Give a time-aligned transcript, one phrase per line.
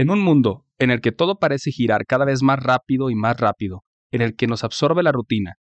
[0.00, 3.38] En un mundo en el que todo parece girar cada vez más rápido y más
[3.38, 5.56] rápido, en el que nos absorbe la rutina,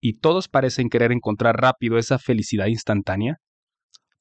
[0.00, 3.38] y todos parecen querer encontrar rápido esa felicidad instantánea,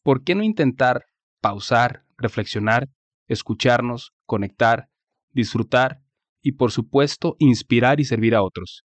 [0.02, 1.06] ¿por qué no intentar
[1.40, 2.88] pausar, reflexionar,
[3.28, 4.88] escucharnos, conectar,
[5.34, 6.00] disfrutar
[6.42, 8.86] y por supuesto inspirar y servir a otros?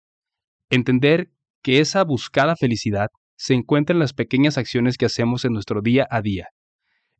[0.71, 1.29] Entender
[1.61, 6.07] que esa buscada felicidad se encuentra en las pequeñas acciones que hacemos en nuestro día
[6.09, 6.47] a día,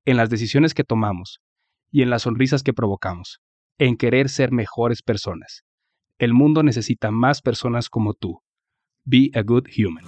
[0.05, 1.41] en las decisiones que tomamos
[1.91, 3.39] y en las sonrisas que provocamos,
[3.82, 5.64] en querer ser mejores personas.
[6.19, 8.39] El mundo necesita más personas como tú.
[9.06, 10.06] Be a good human.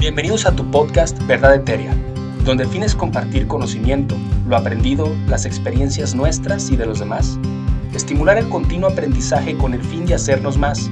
[0.00, 1.94] Bienvenidos a tu podcast Verdad Etérea,
[2.44, 4.16] donde el fin es compartir conocimiento,
[4.48, 7.38] lo aprendido, las experiencias nuestras y de los demás,
[7.94, 10.90] estimular el continuo aprendizaje con el fin de hacernos más,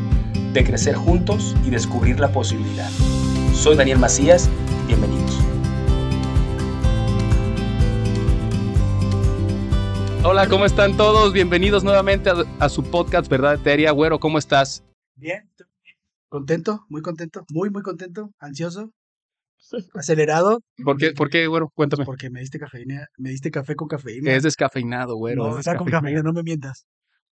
[0.53, 2.89] de crecer juntos y descubrir la posibilidad.
[3.53, 4.49] Soy Daniel Macías,
[4.87, 5.44] bienvenidos.
[10.27, 11.35] Hola, ¿cómo están todos?
[11.35, 13.91] Bienvenidos nuevamente a, a su podcast Verdad Etérea.
[13.91, 14.83] Güero, ¿cómo estás?
[15.17, 15.51] Bien,
[16.31, 18.91] contento, muy contento, muy, muy contento, ansioso,
[19.95, 20.61] acelerado.
[20.83, 21.71] ¿Por qué, por qué güero?
[21.75, 22.07] Cuéntame.
[22.07, 24.33] Porque me diste cafeína, me diste café con cafeína.
[24.33, 25.45] Es descafeinado, güero.
[25.45, 26.87] no, es está con cafeína, no me mientas.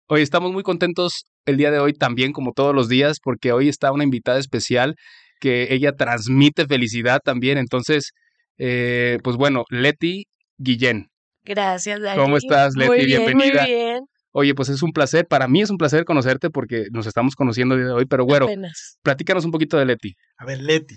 [0.07, 3.69] Hoy estamos muy contentos el día de hoy también, como todos los días, porque hoy
[3.69, 4.95] está una invitada especial
[5.39, 7.59] que ella transmite felicidad también.
[7.59, 8.13] Entonces,
[8.57, 10.25] eh, pues bueno, Leti
[10.57, 11.08] Guillén.
[11.49, 12.21] Gracias, Dani.
[12.21, 12.89] ¿Cómo estás, Leti?
[12.89, 13.63] Muy bien, Bienvenida.
[13.63, 14.05] Muy bien.
[14.31, 17.73] Oye, pues es un placer, para mí es un placer conocerte porque nos estamos conociendo
[17.73, 18.99] el día de hoy, pero bueno, Apenas.
[19.01, 20.15] platícanos un poquito de Leti.
[20.37, 20.95] A ver, Leti,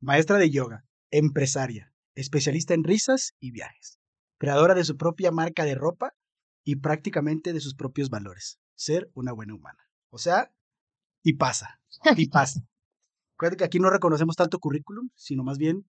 [0.00, 3.98] maestra de yoga, empresaria, especialista en risas y viajes,
[4.38, 6.14] creadora de su propia marca de ropa
[6.64, 9.84] y prácticamente de sus propios valores, ser una buena humana.
[10.08, 10.50] O sea,
[11.22, 11.78] y pasa,
[12.16, 12.60] y pasa.
[13.36, 15.84] Acuérdate que aquí no reconocemos tanto currículum, sino más bien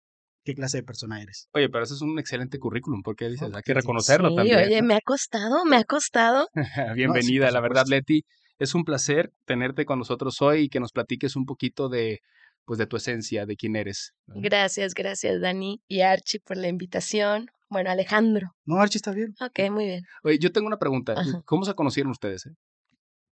[0.44, 1.48] qué clase de persona eres.
[1.54, 4.58] Oye, pero eso es un excelente currículum, porque dices, hay que reconocerlo Sí, también.
[4.58, 6.48] oye, me ha costado, me ha costado.
[6.96, 7.86] Bienvenida, la verdad.
[7.88, 8.24] Leti.
[8.60, 12.20] Es un placer tenerte con nosotros hoy y que nos platiques un poquito de,
[12.66, 14.14] pues, de tu esencia, de quién eres.
[14.28, 17.48] Gracias, gracias, Dani y Archie por la invitación.
[17.70, 18.52] Bueno, Alejandro.
[18.66, 19.34] No, Archie, está bien.
[19.42, 20.04] Ok, muy bien.
[20.24, 21.14] Oye, yo tengo una pregunta.
[21.18, 21.42] Ajá.
[21.46, 22.46] ¿Cómo se conocieron ustedes?
[22.46, 22.52] eh?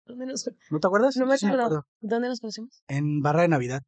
[0.07, 1.17] ¿Dónde nos, ¿No te acuerdas?
[1.17, 1.85] no me Sí, acuerdo.
[2.01, 2.83] ¿Dónde nos conocimos?
[2.89, 3.83] En Barra de Navidad.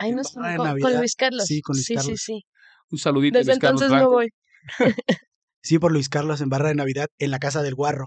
[0.00, 0.42] Ahí nos con,
[0.80, 0.96] con.
[0.98, 1.44] Luis Carlos.
[1.44, 2.20] Sí, con Luis sí, Carlos.
[2.20, 2.44] Sí, sí,
[2.90, 3.38] Un saludito.
[3.38, 4.12] Desde Luis Carlos entonces no Blanco.
[4.12, 4.28] voy.
[5.62, 8.06] Sí, por Luis Carlos en Barra de Navidad, en la casa del Guarro.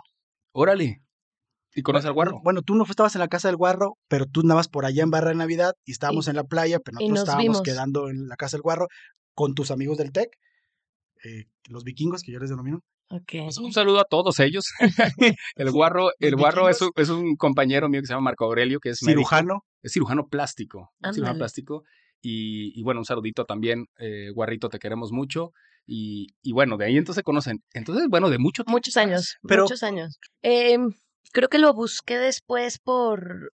[0.54, 1.04] Órale.
[1.76, 2.40] ¿Y conoces al guarro?
[2.44, 5.12] Bueno, tú no estabas en la casa del Guarro, pero tú andabas por allá en
[5.12, 7.62] Barra de Navidad y estábamos Y- en la playa, pero nosotros nos estábamos vimos.
[7.62, 8.88] quedando en la casa del Guarro
[9.36, 10.30] con tus amigos del TEC,
[11.24, 12.80] eh, los vikingos, que yo les denomino.
[13.28, 14.66] Pues un saludo a todos ellos.
[15.56, 18.80] el guarro, el guarro es un, es un compañero mío que se llama Marco Aurelio,
[18.80, 19.20] que es médico.
[19.20, 19.66] Cirujano.
[19.82, 20.92] es cirujano plástico.
[21.02, 21.84] es cirujano plástico.
[22.22, 25.52] Y, y bueno, un saludito también, eh, Guarrito, te queremos mucho.
[25.86, 27.62] Y, y bueno, de ahí entonces se conocen.
[27.74, 30.18] Entonces, bueno, de mucho tiempo Muchos años, Pero- muchos años.
[30.42, 30.94] Em,
[31.34, 33.52] creo que lo busqué después por...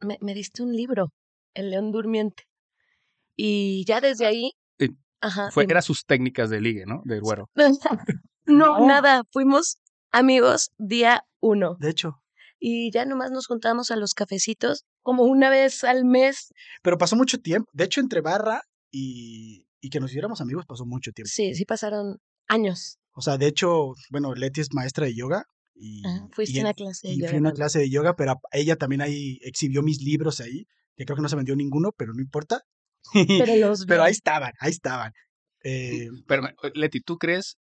[0.00, 1.12] Me, me diste un libro,
[1.54, 2.44] El León Durmiente.
[3.36, 4.52] Y ya desde ahí...
[5.20, 5.50] Ajá.
[5.50, 7.02] Fue, era sus técnicas de ligue, ¿no?
[7.04, 7.48] Del güero.
[8.46, 8.86] No, No.
[8.86, 9.24] nada.
[9.30, 9.76] Fuimos
[10.10, 11.76] amigos día uno.
[11.80, 12.14] De hecho.
[12.58, 16.52] Y ya nomás nos juntamos a los cafecitos como una vez al mes.
[16.82, 17.70] Pero pasó mucho tiempo.
[17.74, 21.28] De hecho, entre Barra y, y que nos hiciéramos amigos pasó mucho tiempo.
[21.30, 22.18] Sí, sí pasaron
[22.48, 22.98] años.
[23.12, 25.44] O sea, de hecho, bueno, Leti es maestra de yoga.
[25.74, 27.90] Y, Ajá, Fuiste y a una clase de y yoga fui a una clase de
[27.90, 30.64] yoga, pero ella también ahí exhibió mis libros ahí,
[30.96, 32.62] que creo que no se vendió ninguno, pero no importa.
[33.38, 34.06] Pero los Pero vi.
[34.06, 35.12] ahí estaban, ahí estaban.
[35.64, 36.42] Eh, Pero,
[36.74, 37.56] Leti, ¿tú crees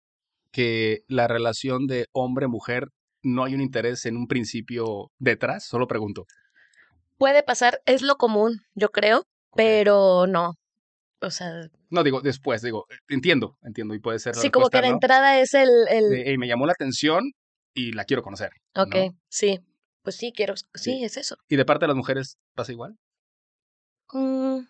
[0.53, 2.89] que la relación de hombre-mujer
[3.23, 5.65] no hay un interés en un principio detrás?
[5.67, 6.27] Solo pregunto.
[7.19, 9.25] Puede pasar, es lo común, yo creo,
[9.55, 10.55] pero no.
[11.21, 11.51] O sea,
[11.89, 14.95] No, digo, después, digo, entiendo, entiendo, y puede ser la sí, como que la ¿no?
[14.95, 15.71] entrada es el...
[15.89, 16.11] el...
[16.11, 17.33] De, "Ey, me llamó la atención
[17.73, 18.51] y la quiero conocer.
[18.75, 19.19] ok, ¿no?
[19.29, 19.61] sí.
[20.03, 20.55] Pues sí, quiero...
[20.57, 21.05] Sí, Sí.
[21.05, 21.37] es eso.
[21.49, 22.97] ¿Y de parte de las mujeres pasa igual?
[24.13, 24.61] Mm,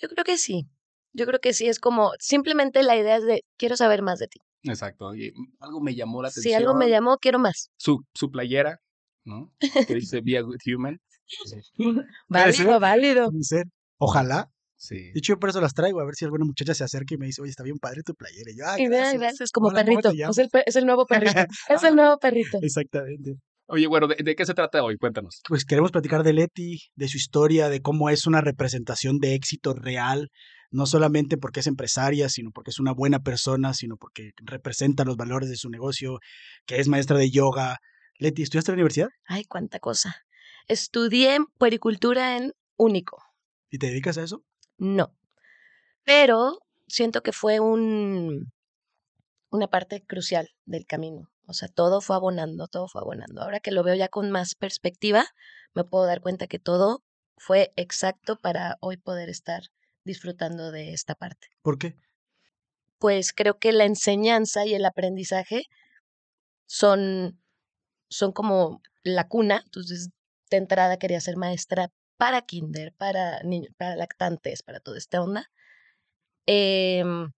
[0.00, 0.66] yo creo que sí.
[1.12, 4.28] Yo creo que sí, es como simplemente la idea es de quiero saber más de
[4.28, 4.40] ti.
[4.62, 5.14] Exacto.
[5.14, 6.50] y algo me llamó la atención.
[6.50, 7.70] Si algo me llamó, quiero más.
[7.76, 8.78] Su, su playera,
[9.24, 9.52] ¿no?
[9.58, 9.60] Que
[10.06, 10.98] dice Be a Good Human.
[12.28, 12.66] Puede ser.
[12.66, 13.30] Válido, válido.
[13.30, 13.64] puede ser.
[13.98, 14.50] Ojalá.
[14.76, 14.96] Sí.
[15.12, 17.18] De hecho, yo por eso las traigo, a ver si alguna muchacha se acerca y
[17.18, 18.50] me dice, oye, está bien padre tu playera.
[18.50, 19.42] Y yo, "Ay, Y vean, gracias".
[19.42, 20.40] es como Hola, ¿cómo te perrito.
[20.40, 21.32] el, es el nuevo perrito.
[21.68, 22.58] es el nuevo perrito.
[22.62, 23.34] Exactamente.
[23.72, 24.96] Oye, bueno, ¿de, de qué se trata hoy?
[24.96, 25.42] Cuéntanos.
[25.48, 29.74] Pues queremos platicar de Leti, de su historia, de cómo es una representación de éxito
[29.74, 30.28] real,
[30.72, 35.16] no solamente porque es empresaria, sino porque es una buena persona, sino porque representa los
[35.16, 36.18] valores de su negocio,
[36.66, 37.78] que es maestra de yoga.
[38.18, 39.08] Leti, ¿estudiaste en la universidad?
[39.26, 40.16] Ay, cuánta cosa.
[40.66, 43.22] Estudié puericultura en Único.
[43.70, 44.42] ¿Y te dedicas a eso?
[44.78, 45.14] No.
[46.02, 46.58] Pero
[46.88, 48.50] siento que fue un
[49.50, 51.28] una parte crucial del camino.
[51.50, 53.42] O sea, todo fue abonando, todo fue abonando.
[53.42, 55.26] Ahora que lo veo ya con más perspectiva,
[55.74, 57.02] me puedo dar cuenta que todo
[57.36, 59.62] fue exacto para hoy poder estar
[60.04, 61.48] disfrutando de esta parte.
[61.62, 61.96] ¿Por qué?
[62.98, 65.64] Pues creo que la enseñanza y el aprendizaje
[66.66, 67.40] son,
[68.08, 69.62] son como la cuna.
[69.64, 70.10] Entonces,
[70.50, 75.50] de entrada quería ser maestra para kinder, para niños, para lactantes, para toda esta onda.
[76.46, 77.32] Em,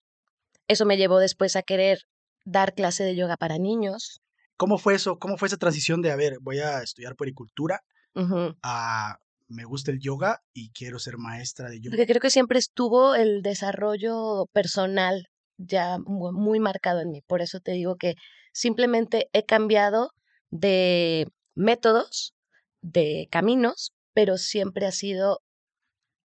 [0.67, 2.07] eso me llevó después a querer
[2.45, 4.21] dar clase de yoga para niños.
[4.57, 5.19] ¿Cómo fue eso?
[5.19, 7.81] ¿Cómo fue esa transición de, a ver, voy a estudiar puericultura
[8.15, 8.57] Ujú.
[8.63, 11.97] a me gusta el yoga y quiero ser maestra de yoga?
[11.97, 15.27] Porque creo que siempre estuvo el desarrollo personal
[15.57, 17.23] ya mu- muy marcado en mí.
[17.27, 18.15] Por eso te digo que
[18.53, 20.11] simplemente he cambiado
[20.51, 22.35] de métodos,
[22.81, 25.41] de caminos, pero siempre ha sido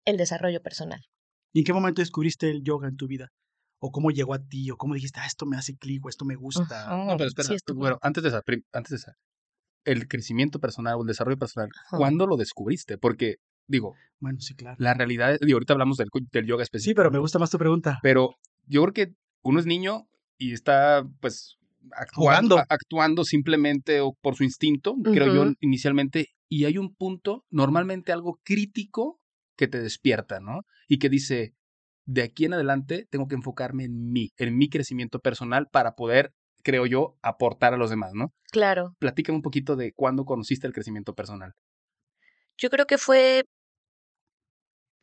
[0.05, 1.01] el desarrollo personal.
[1.53, 3.29] ¿Y en qué momento descubriste el yoga en tu vida?
[3.85, 4.71] ¿O cómo llegó a ti?
[4.71, 6.87] ¿O cómo dijiste, ah, esto me hace clic o esto me gusta?
[6.87, 8.41] No, pero espera, sí bueno, antes de esa,
[8.71, 9.17] antes de esa,
[9.83, 11.67] el crecimiento personal o el desarrollo personal.
[11.89, 12.97] ¿cuándo lo descubriste?
[12.97, 13.35] Porque,
[13.67, 14.77] digo, Bueno, sí, claro.
[14.79, 16.91] la realidad, digo, ahorita hablamos del, del yoga específico.
[16.91, 17.99] Sí, pero me gusta más tu pregunta.
[18.01, 18.35] Pero
[18.67, 20.07] yo creo que uno es niño
[20.37, 21.57] y está, pues,
[21.91, 22.63] actuando, Jugando.
[22.69, 28.39] actuando simplemente o por su instinto, creo yo, inicialmente, y hay un punto, normalmente algo
[28.45, 29.19] crítico
[29.57, 30.61] que te despierta, ¿no?
[30.87, 31.53] Y que dice,
[32.05, 36.31] de aquí en adelante tengo que enfocarme en mí, en mi crecimiento personal para poder,
[36.63, 38.33] creo yo, aportar a los demás, ¿no?
[38.51, 41.53] Claro, Platícame un poquito de cuándo conociste el crecimiento personal.
[42.57, 43.43] yo creo que fue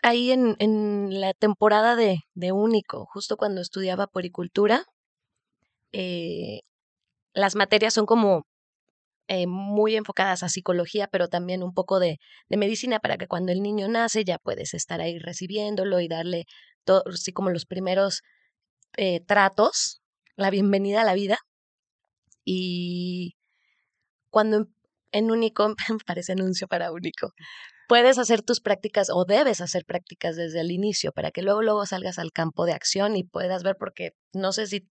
[0.02, 4.84] ahí en, en la temporada de, de Único, justo cuando estudiaba poricultura.
[5.92, 6.60] eh,
[7.34, 8.44] las materias son como
[9.28, 12.18] eh, muy enfocadas a psicología, pero también un poco de,
[12.50, 16.44] de medicina para que cuando el niño nace ya puedes estar ahí recibiéndolo y darle
[16.84, 18.22] todo, así como los primeros
[18.96, 20.02] eh, tratos,
[20.36, 21.38] la bienvenida a la vida.
[22.44, 23.36] Y
[24.30, 24.74] cuando en,
[25.12, 25.74] en Único,
[26.06, 27.32] parece anuncio para Único,
[27.90, 31.84] puedes hacer tus prácticas o debes hacer prácticas desde el inicio para que luego luego
[31.86, 34.88] salgas al campo de acción y puedas ver porque no sé si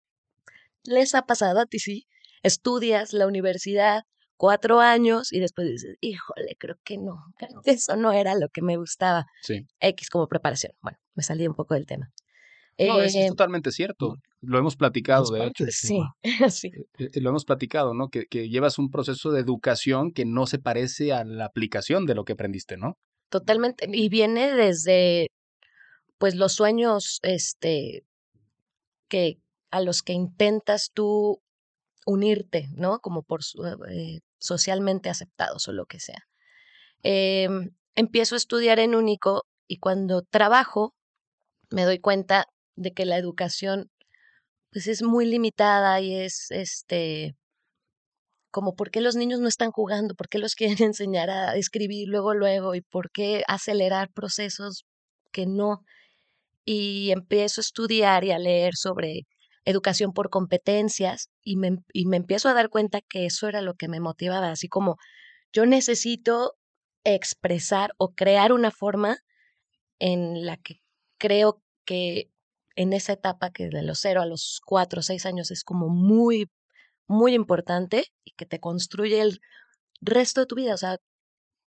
[0.84, 2.06] les ha pasado a ti sí
[2.44, 4.04] estudias la universidad
[4.36, 8.48] cuatro años y después dices híjole creo que no creo que eso no era lo
[8.48, 9.66] que me gustaba Sí.
[9.80, 12.10] X como preparación bueno me salí un poco del tema
[12.78, 14.16] No, es, es Eh, totalmente cierto.
[14.40, 15.64] Lo hemos platicado, de hecho.
[15.70, 15.98] sí
[16.50, 18.08] sí Eh, eh, Lo hemos platicado, ¿no?
[18.08, 22.14] Que, que llevas un proceso de educación que no se parece a la aplicación de
[22.14, 22.96] lo que aprendiste, ¿no?
[23.30, 23.86] Totalmente.
[23.92, 25.28] Y viene desde,
[26.18, 28.04] pues, los sueños, este,
[29.08, 29.38] que
[29.70, 31.40] a los que intentas tú
[32.06, 33.00] unirte, ¿no?
[33.00, 36.26] Como por su- eh, socialmente aceptados o lo que sea.
[37.02, 40.94] Em, empiezo a estudiar en Único y cuando trabajo
[41.70, 42.46] me doy cuenta
[42.76, 43.90] de que la educación,
[44.72, 47.36] pues, es muy limitada y es, este,
[48.50, 52.08] como por qué los niños no están jugando, por qué los quieren enseñar a escribir
[52.08, 54.84] luego, luego, y por qué acelerar procesos
[55.32, 55.82] que no.
[56.66, 59.26] Y empiezo a estudiar y a leer sobre
[59.64, 63.74] educación por competencias y me, y me empiezo a dar cuenta que eso era lo
[63.74, 64.96] que me motivaba, así como
[65.52, 66.54] yo necesito
[67.04, 69.18] expresar o crear una forma
[69.98, 70.80] en la que
[71.18, 72.30] creo que
[72.76, 75.88] en esa etapa que de los cero a los cuatro o seis años es como
[75.88, 76.48] muy
[77.06, 79.40] muy importante y que te construye el
[80.00, 80.74] resto de tu vida.
[80.74, 80.98] O sea,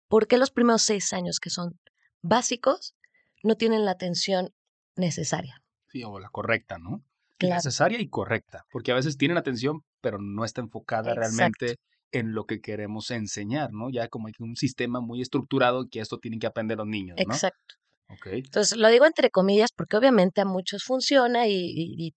[0.07, 1.79] ¿por qué los primeros seis años que son
[2.21, 2.95] básicos
[3.43, 4.53] no tienen la atención
[4.95, 5.61] necesaria?
[5.87, 7.03] Sí, o la correcta, ¿no?
[7.43, 7.67] Claro.
[7.67, 11.15] Necesaria y correcta, porque a veces tienen atención, pero no está enfocada Exacto.
[11.15, 11.77] realmente
[12.11, 13.89] en lo que queremos enseñar, ¿no?
[13.91, 17.41] Ya como hay un sistema muy estructurado que esto tienen que aprender los niños, ¿no?
[17.41, 17.75] Exacto.
[18.09, 18.27] Ok.
[18.45, 22.13] Entonces, lo digo entre comillas porque obviamente a muchos funciona y, y- y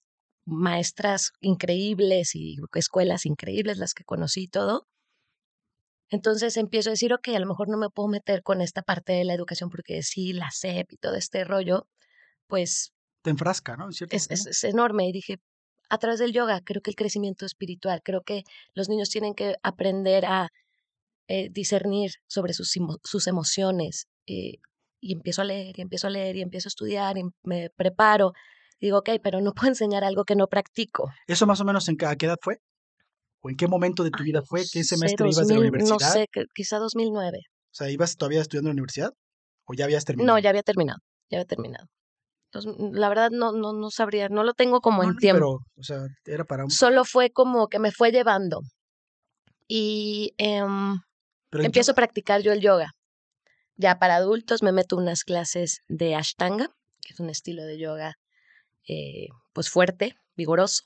[0.46, 4.86] maestras increíbles y escuelas increíbles las que conocí y todo.
[6.10, 9.12] Entonces empiezo a decir, ok, a lo mejor no me puedo meter con esta parte
[9.12, 11.88] de la educación porque sí, la SEP y todo este rollo,
[12.48, 12.92] pues
[13.26, 13.88] Te enfrasca, ¿no?
[13.90, 15.08] Es, es, es enorme.
[15.08, 15.38] Y dije,
[15.90, 19.56] a través del yoga, creo que el crecimiento espiritual, creo que los niños tienen que
[19.64, 20.48] aprender a
[21.28, 24.06] eh, discernir sobre sus, sus emociones.
[24.28, 24.58] eh,
[25.00, 28.32] y empiezo a leer, y empiezo a leer, y empiezo a estudiar, y me preparo.
[28.80, 31.10] Y digo, ok, pero no puedo enseñar algo que no practico.
[31.26, 32.58] ¿Eso más o menos en ca- a qué edad fue?
[33.42, 34.62] ¿O en qué momento de tu vida fue?
[34.72, 35.94] ¿Qué semestre ibas de la 2000, universidad?
[35.94, 37.38] No sé, quizá 2009.
[37.48, 39.10] O sea, ¿ibas todavía estudiando en la universidad?
[39.66, 40.36] ¿O ya habías terminado?
[40.36, 40.98] No, ya había terminado,
[41.30, 41.86] ya había terminado.
[42.46, 45.38] Entonces, la verdad no, no, no sabría, no lo tengo como No, en tiempo.
[45.38, 46.70] Pero, o sea, era para un...
[46.70, 48.60] Solo fue como que me fue llevando.
[49.68, 50.98] Y em,
[51.52, 52.92] empiezo a practicar yo el yoga.
[53.76, 56.68] Ya para adultos me meto unas clases de Ashtanga,
[57.02, 58.14] que es un estilo de yoga
[58.88, 60.84] eh, pues fuerte, vigoroso.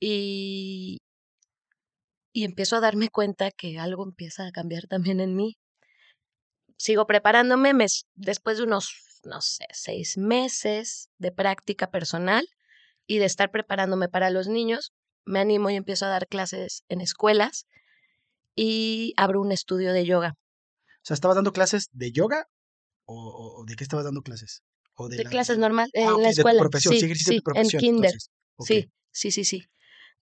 [0.00, 0.98] Y
[2.34, 5.56] y empiezo a darme cuenta que algo empieza a cambiar también en mí.
[6.76, 7.72] Sigo preparándome
[8.16, 12.48] después de unos, no sé, seis meses de práctica personal
[13.06, 14.92] y de estar preparándome para los niños,
[15.24, 17.66] me animo y empiezo a dar clases en escuelas
[18.54, 20.34] y abro un estudio de yoga.
[20.36, 22.48] O sea, ¿estabas dando clases de yoga
[23.04, 24.62] o, de qué estabas dando clases?
[24.94, 26.62] ¿O de, clases normal ah, en la escuela.
[26.78, 28.12] sí, sí, en kinder.
[28.60, 29.66] Sí, sí, sí, sí.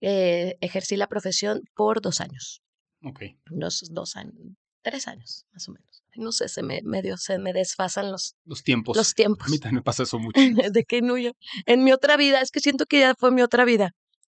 [0.00, 2.62] Eh, ejercí la profesión por dos años.
[3.04, 3.23] Ok.
[3.50, 4.35] Dos, dos años,
[4.82, 6.04] tres años, más o menos.
[6.14, 8.96] No sé, se me medio, se me desfasan los, los tiempos.
[8.96, 9.48] Los tiempos.
[9.48, 10.38] A mí también me pasa eso mucho.
[10.72, 11.32] de que no yo.
[11.64, 13.94] En mi otra vida, es que siento que ya fue mi otra vida.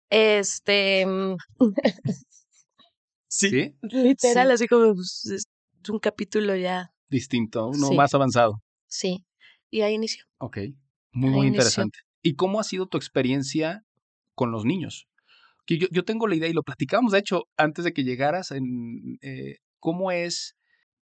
[0.09, 1.05] Este.
[1.05, 1.35] Mm,
[3.27, 3.75] sí.
[3.81, 5.43] Literal, así como pues, es
[5.89, 6.91] un capítulo ya.
[7.09, 8.61] Distinto, uno más avanzado.
[8.87, 9.25] Sí.
[9.69, 10.23] Y ahí inició.
[10.37, 10.59] Ok.
[11.11, 11.99] Muy, muy interesante.
[12.21, 13.83] ¿Y cómo ha sido tu experiencia
[14.33, 15.07] con los niños?
[15.65, 18.51] Que yo, yo tengo la idea, y lo platicamos, de hecho, antes de que llegaras,
[18.51, 20.55] en eh, cómo es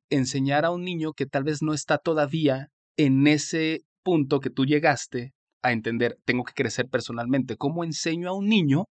[0.10, 4.66] enseñar a un niño que tal vez no está todavía en ese punto que tú
[4.66, 7.56] llegaste a entender, tengo que crecer personalmente.
[7.56, 8.84] ¿Cómo enseño a un niño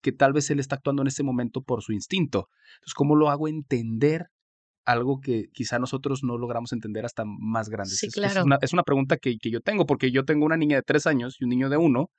[0.00, 2.46] que tal vez él está actuando en ese momento por su instinto?
[2.74, 4.26] Entonces, ¿cómo lo hago entender
[4.84, 7.96] algo que quizá nosotros no logramos entender hasta más grandes?
[7.96, 8.38] Sí, claro.
[8.38, 10.82] Es, una, es una, pregunta que, que, yo tengo, porque yo tengo una niña de
[10.82, 12.10] tres años y un niño de uno,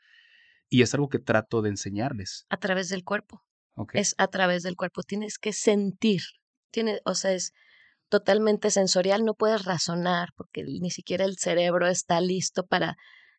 [0.69, 2.45] y es algo que trato de enseñarles.
[2.49, 3.45] A través del cuerpo.
[3.93, 5.03] Es a través del cuerpo.
[5.03, 6.19] Tienes que sentir.
[6.73, 7.53] Tiene, o sea, es
[8.09, 12.95] totalmente sensorial, no puedes razonar porque ni siquiera el cerebro está listo para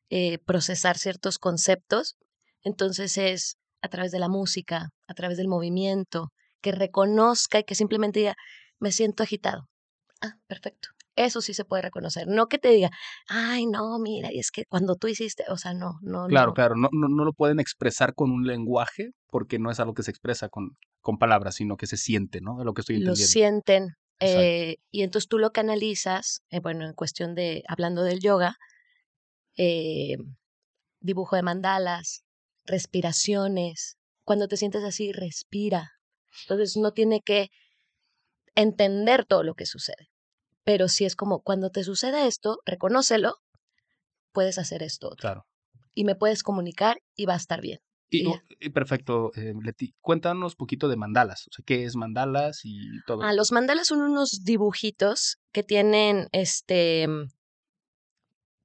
[0.09, 2.17] eh, procesar ciertos conceptos.
[2.63, 6.29] Entonces es a través de la música, a través del movimiento,
[6.63, 8.35] que reconozca y que simplemente diga,
[8.79, 9.69] me siento agitado.
[10.23, 10.89] Ah, perfecto.
[11.17, 12.27] Eso sí se puede reconocer.
[12.27, 12.91] No que te diga,
[13.29, 16.27] ay, no, mira, y es que cuando tú hiciste, o sea, no, no.
[16.27, 19.95] Claro, claro, no, no, no lo pueden expresar con un lenguaje porque no es algo
[19.95, 22.59] que se expresa con, con palabras, sino que se siente, ¿no?
[22.59, 23.21] De lo que estoy entendiendo.
[23.21, 23.89] Lo sienten,
[24.21, 28.57] eh, y entonces tú lo canalizas, eh, bueno, en cuestión de, hablando del yoga,
[29.57, 30.17] eh,
[31.01, 32.25] dibujo de mandalas,
[32.65, 33.97] respiraciones.
[34.25, 35.91] Cuando te sientes así, respira.
[36.43, 37.49] Entonces no tiene que
[38.55, 40.09] entender todo lo que sucede.
[40.65, 43.37] Pero si es como, cuando te suceda esto, reconócelo,
[44.33, 45.11] puedes hacer esto.
[45.19, 45.47] Claro.
[45.95, 47.79] Y me puedes comunicar y va a estar bien.
[48.11, 49.95] Y, perfecto, eh, Leti.
[50.01, 51.49] Cuéntanos un poquito de mandalas.
[51.49, 53.23] O sea, ¿qué es mandalas y todo?
[53.23, 57.09] Ah, los mandalas son unos dibujitos que tienen este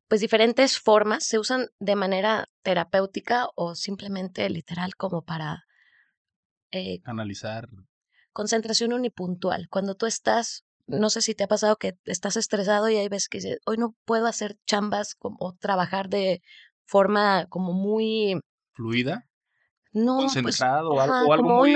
[0.09, 5.65] pues diferentes formas, se usan de manera terapéutica o simplemente literal como para
[6.71, 7.69] eh, analizar.
[8.33, 9.67] Concentración unipuntual.
[9.69, 13.29] Cuando tú estás, no sé si te ha pasado que estás estresado y hay veces
[13.29, 16.41] que hoy no puedo hacer chambas o trabajar de
[16.85, 18.39] forma como muy
[18.73, 19.25] fluida.
[19.91, 21.75] No, pues, concentrado o algo, muy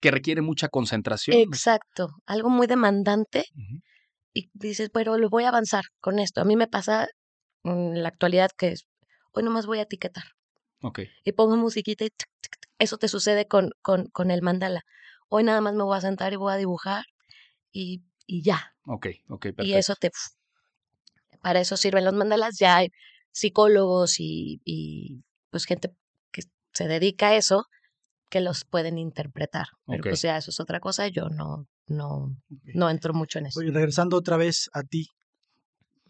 [0.00, 1.36] que requiere mucha concentración.
[1.38, 3.44] Exacto, algo muy demandante.
[4.34, 6.40] Y dices, pero lo voy a avanzar con esto.
[6.40, 7.06] A mí me pasa
[7.62, 8.86] en la actualidad que es,
[9.32, 10.24] hoy nomás voy a etiquetar.
[10.82, 11.08] Okay.
[11.24, 12.10] Y pongo musiquita y
[12.78, 14.82] eso te sucede con, con, con, el mandala.
[15.28, 17.04] Hoy nada más me voy a sentar y voy a dibujar
[17.72, 18.74] y, y ya.
[18.86, 19.64] Ok, ok, perfecto.
[19.64, 20.10] Y eso te...
[21.42, 22.58] Para eso sirven los mandalas.
[22.58, 22.90] Ya hay
[23.32, 25.94] psicólogos y, y pues gente
[26.74, 27.66] se dedica a eso,
[28.28, 29.66] que los pueden interpretar.
[29.86, 32.36] Pero pues ya eso es otra cosa, yo no, no,
[32.74, 33.60] no entro mucho en eso.
[33.60, 35.08] Oye, regresando otra vez a ti,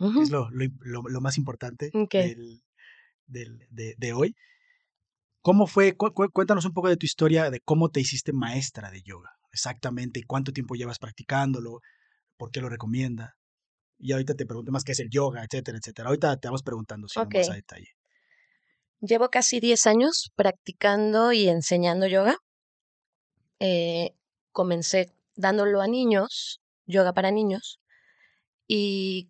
[0.00, 2.62] es lo, lo, más importante del,
[3.26, 4.34] de, de, hoy.
[5.40, 5.94] ¿Cómo fue?
[5.96, 10.52] cuéntanos un poco de tu historia de cómo te hiciste maestra de yoga, exactamente, cuánto
[10.52, 11.80] tiempo llevas practicándolo,
[12.36, 13.36] por qué lo recomienda.
[13.98, 16.08] Y ahorita te pregunto más qué es el yoga, etcétera, etcétera.
[16.08, 17.88] Ahorita te vamos preguntando si más a detalle.
[19.00, 22.36] Llevo casi 10 años practicando y enseñando yoga.
[23.60, 24.14] Eh,
[24.52, 27.80] comencé dándolo a niños, yoga para niños,
[28.66, 29.28] y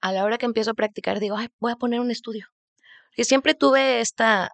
[0.00, 2.46] a la hora que empiezo a practicar digo, Ay, voy a poner un estudio.
[3.10, 4.52] Porque siempre tuve esta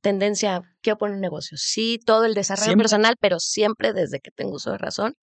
[0.00, 1.56] tendencia, quiero poner un negocio.
[1.58, 5.14] Sí, todo el desarrollo personal, pero siempre desde que tengo uso de razón,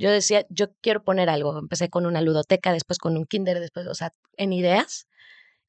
[0.00, 1.58] yo decía, yo quiero poner algo.
[1.58, 5.06] Empecé con una ludoteca, después con un kinder, después, o sea, en ideas.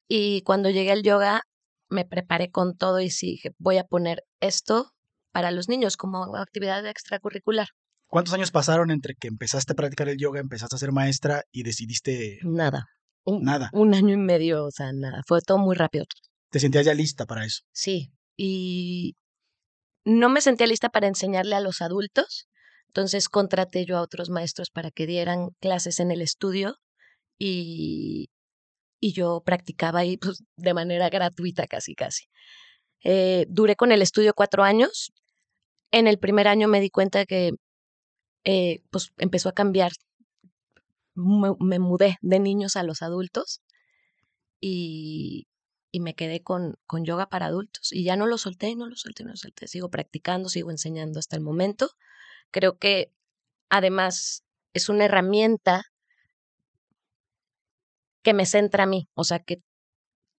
[0.08, 1.42] Y cuando llegué al yoga,
[1.90, 4.92] me preparé con todo y sí dije, voy a poner esto
[5.32, 7.68] para los niños como actividad extracurricular.
[8.06, 11.62] ¿Cuántos años pasaron entre que empezaste a practicar el yoga, empezaste a ser maestra y
[11.62, 12.38] decidiste...
[12.42, 12.86] Nada.
[13.24, 13.70] Un, nada.
[13.72, 15.22] Un año y medio, o sea, nada.
[15.26, 16.04] Fue todo muy rápido.
[16.50, 17.62] ¿Te sentías ya lista para eso?
[17.72, 18.12] Sí.
[18.36, 19.16] Y
[20.04, 22.48] no me sentía lista para enseñarle a los adultos.
[22.92, 26.76] Entonces contraté yo a otros maestros para que dieran clases en el estudio
[27.38, 28.28] y,
[29.00, 32.26] y yo practicaba ahí pues, de manera gratuita casi, casi.
[33.02, 35.10] Eh, duré con el estudio cuatro años.
[35.90, 37.52] En el primer año me di cuenta que
[38.44, 39.92] eh, pues empezó a cambiar.
[41.14, 43.62] Me, me mudé de niños a los adultos
[44.60, 45.46] y,
[45.90, 47.90] y me quedé con, con yoga para adultos.
[47.90, 49.66] Y ya no lo solté, no lo solté, no lo solté.
[49.66, 51.88] Sigo practicando, sigo enseñando hasta el momento.
[52.52, 53.10] Creo que
[53.70, 54.44] además
[54.74, 55.84] es una herramienta
[58.22, 59.58] que me centra a mí, o sea, que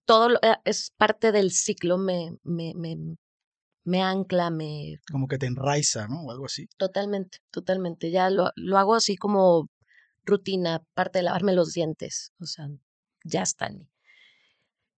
[0.05, 2.97] todo lo- eh, es parte del ciclo, me, me, me,
[3.85, 4.99] me ancla, me...
[5.11, 6.23] Como que te enraiza, ¿no?
[6.23, 6.67] O algo así.
[6.77, 8.11] Totalmente, totalmente.
[8.11, 9.69] Ya lo, lo hago así como
[10.25, 12.67] rutina, parte de lavarme los dientes, o sea,
[13.25, 13.89] ya está en mí.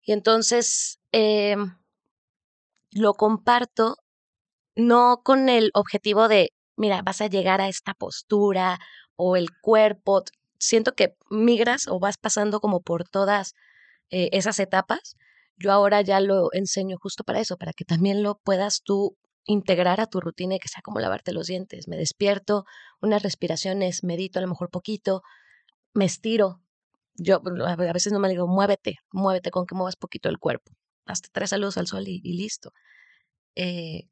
[0.03, 1.75] Y entonces em,
[2.91, 3.97] lo comparto
[4.77, 8.79] no con el objetivo de, mira, vas a llegar a esta postura
[9.17, 10.25] o el cuerpo.
[10.59, 13.55] Siento que migras o vas pasando como por todas
[14.11, 15.17] eh, esas etapas.
[15.57, 19.17] Yo ahora ya lo enseño justo para eso, para que también lo puedas tú
[19.47, 21.89] integrar a tu rutina y que sea como lavarte los dientes.
[21.89, 22.65] Me despierto,
[23.03, 25.23] unas respiraciones, medito a lo mejor poquito,
[25.95, 26.61] me estiro.
[27.17, 30.39] Yo a ve- a veces no me digo, muévete, muévete con que muevas poquito el
[30.39, 30.73] cuerpo.
[31.07, 32.73] Hasta tres saludos al sol y, y listo.
[33.57, 34.09] Eh,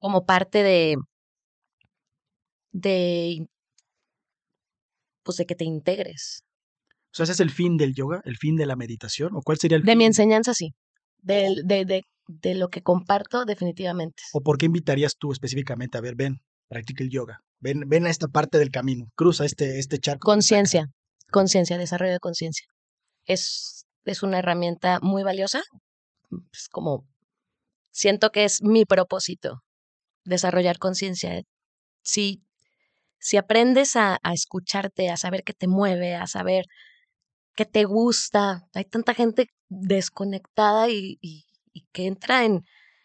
[0.00, 0.96] como parte de,
[2.72, 3.46] de,
[5.22, 6.42] pues de que te integres.
[7.12, 9.34] O sea, ese es el fin del yoga, el fin de la meditación.
[9.34, 10.72] ¿O cuál sería el De mi enseñanza, sí.
[11.18, 14.22] Del- De, de, de lo que comparto, definitivamente.
[14.32, 17.40] ¿O por qué invitarías tú específicamente a ver, ven, practica el yoga?
[17.58, 20.24] Ven, ven a esta parte del camino, cruza este, este charco.
[20.24, 20.86] Conciencia,
[21.30, 22.66] conciencia, desarrollo de conciencia.
[23.24, 25.60] Es, es una herramienta muy valiosa.
[26.52, 27.04] Es como,
[27.90, 29.62] siento que es mi propósito,
[30.24, 31.42] desarrollar conciencia.
[32.02, 32.42] Si,
[33.18, 36.66] si aprendes a, escucharte, a saber qué te mueve, a saber
[37.54, 41.18] qué te gusta, hay tanta gente desconectada y,
[41.92, 42.62] que entra en,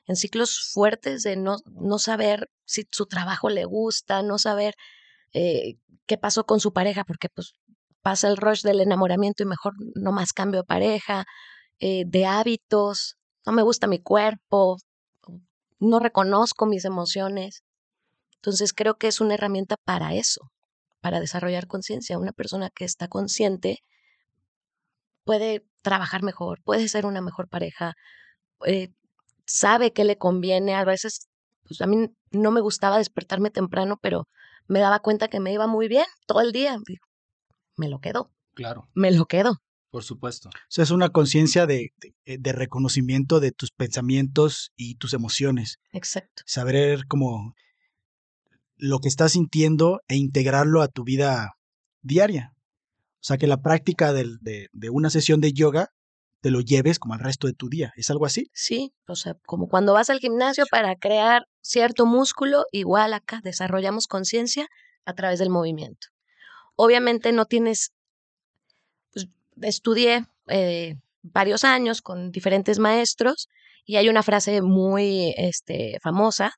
[0.07, 4.75] en ciclos fuertes de no, no saber si su trabajo le gusta, no saber
[5.33, 7.53] eh, qué pasó con su pareja, porque pues
[8.01, 11.25] pasa el rush del enamoramiento y mejor no más cambio de pareja,
[11.79, 14.77] eh, de hábitos, no me gusta mi cuerpo,
[15.85, 17.63] no reconozco mis emociones.
[18.37, 20.51] Entonces creo que es una herramienta para eso,
[21.01, 22.19] para desarrollar conciencia.
[22.19, 23.79] Una persona que está consciente
[25.23, 27.93] puede trabajar mejor, puede ser una mejor pareja,
[28.65, 28.89] eh,
[29.45, 30.75] sabe qué le conviene.
[30.75, 31.27] A veces,
[31.63, 34.27] pues a mí no me gustaba despertarme temprano, pero
[34.67, 36.77] me daba cuenta que me iba muy bien todo el día.
[36.87, 37.05] Digo,
[37.77, 39.57] Me lo quedo, Claro, me lo quedo.
[39.95, 40.49] Por supuesto.
[40.49, 41.93] O sea, es una conciencia de,
[42.25, 45.77] de, de reconocimiento de tus pensamientos y tus emociones.
[45.93, 46.43] Exacto.
[46.45, 47.53] Saber como
[48.75, 51.53] lo que estás sintiendo e integrarlo a tu vida
[52.01, 52.51] diaria.
[52.57, 55.87] O sea, que la práctica del- de, de una sesión de yoga
[56.41, 57.93] te lo lleves como al resto de tu día.
[57.95, 58.49] ¿Es algo así?
[58.53, 64.07] Sí, o sea, como cuando vas al gimnasio para crear cierto músculo, igual acá desarrollamos
[64.07, 64.67] conciencia
[65.05, 66.07] a través del movimiento.
[66.75, 67.93] Obviamente no tienes,
[69.61, 73.49] estudié eh, varios años con diferentes maestros
[73.85, 76.53] y hay una frase muy este, famosa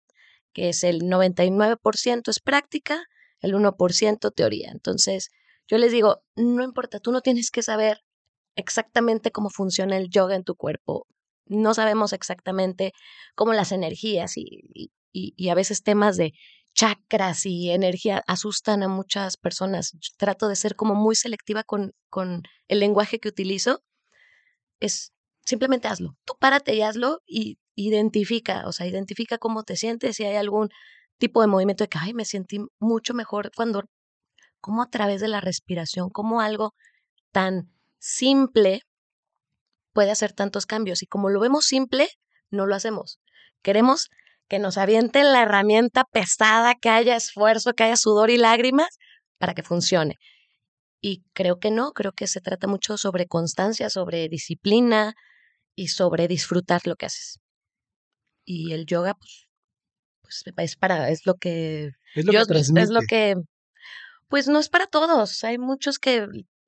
[0.54, 3.04] que es el 99% es práctica,
[3.42, 4.70] el 1% teoría.
[4.72, 5.30] Entonces,
[5.68, 8.00] yo les digo, no importa, tú no tienes que saber
[8.56, 11.08] exactamente cómo funciona el yoga en tu cuerpo.
[11.46, 12.92] No sabemos exactamente
[13.36, 16.34] cómo las energías y, y- a veces temas de
[16.78, 19.98] chakras y energía asustan a muchas personas.
[20.18, 23.82] Trato de ser como muy selectiva con, con el lenguaje que utilizo.
[24.80, 25.12] Es
[25.44, 26.16] simplemente hazlo.
[26.24, 30.70] Tú párate y hazlo y identifica, o sea, identifica cómo te sientes, si hay algún
[31.18, 33.84] tipo de movimiento de que, ay, me sentí mucho mejor cuando,
[34.62, 36.76] como a través de la respiración, como algo
[37.32, 38.82] tan simple
[39.94, 41.02] puede hacer tantos cambios.
[41.02, 42.08] Y como lo vemos simple,
[42.52, 43.20] no lo hacemos.
[43.64, 44.10] Queremos
[44.48, 48.98] que nos avienten la herramienta pesada, que haya esfuerzo, que haya sudor y lágrimas
[49.38, 50.16] para que funcione.
[51.02, 55.14] Y creo que no, creo que se trata mucho sobre constancia, sobre disciplina
[55.76, 57.40] y sobre disfrutar lo que haces.
[58.46, 59.48] Y el yoga, pues,
[60.22, 62.84] pues es para, es lo que Es lo yo- que transmite.
[62.84, 63.36] es lo que,
[64.28, 65.44] pues no es para todos.
[65.44, 66.26] Hay muchos que,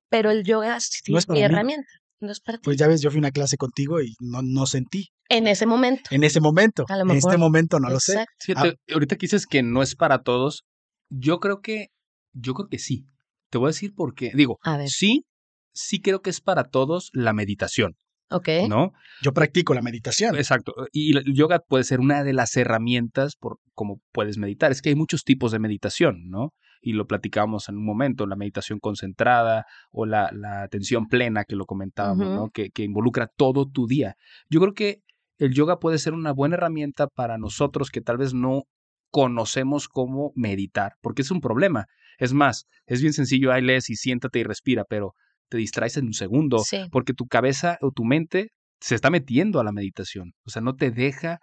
[0.08, 1.44] pero el yoga sí No es mi mí.
[1.44, 1.88] herramienta.
[2.20, 2.62] No es para ti.
[2.64, 5.08] Pues ya ves, yo fui a una clase contigo y no, no sentí.
[5.28, 6.02] en ese momento.
[6.10, 6.84] En ese momento.
[6.88, 7.38] A lo En este mejor.
[7.38, 8.12] momento no lo sé.
[8.12, 8.32] Exacto.
[8.40, 10.64] Fíjate, ahorita que dices que no es para todos,
[11.08, 11.86] yo creo que,
[12.32, 13.06] yo creo que sí.
[13.50, 14.30] Te voy a decir por qué.
[14.34, 15.24] Digo, A ver, sí,
[15.72, 17.96] sí creo que es para todos la meditación,
[18.30, 18.48] ok.
[18.68, 18.92] ¿no?
[19.22, 20.36] Yo practico la meditación.
[20.36, 20.74] Exacto.
[20.92, 24.70] Y el yoga puede ser una de las herramientas por cómo puedes meditar.
[24.72, 26.50] Es que hay muchos tipos de meditación, ¿no?
[26.80, 31.56] Y lo platicamos en un momento, la meditación concentrada o la, la atención plena que
[31.56, 32.26] lo comentábamos.
[32.28, 32.50] ¿no?
[32.50, 34.14] Que, que involucra todo tu día.
[34.48, 35.00] Yo creo que
[35.38, 38.64] el yoga puede ser una buena herramienta para nosotros que tal vez no
[39.10, 41.86] conocemos cómo meditar, porque es un problema.
[42.18, 45.14] Es más, es bien sencillo, ahí lees y siéntate y respira, pero
[45.48, 46.78] te distraes en un segundo, Sí.
[46.92, 50.32] porque tu cabeza o tu mente se está metiendo a la meditación.
[50.46, 51.40] O sea, no te deja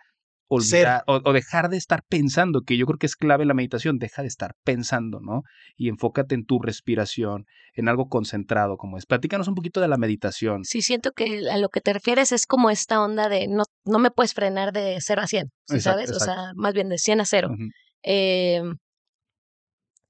[0.48, 3.98] olvidar o, o dejar de estar pensando, que yo creo que es clave la meditación,
[3.98, 5.44] deja de estar pensando, ¿no?
[5.76, 9.06] Y enfócate en tu respiración, en algo concentrado como es.
[9.06, 10.64] Platícanos un poquito de la meditación.
[10.64, 14.00] Sí, siento que a lo que te refieres es como esta onda de no, no
[14.00, 16.12] me puedes frenar de 0 a 100, ¿sí Exacto, ¿sabes?
[16.12, 17.50] O sea, más bien de 100 a 0.
[17.52, 18.78] Ujú,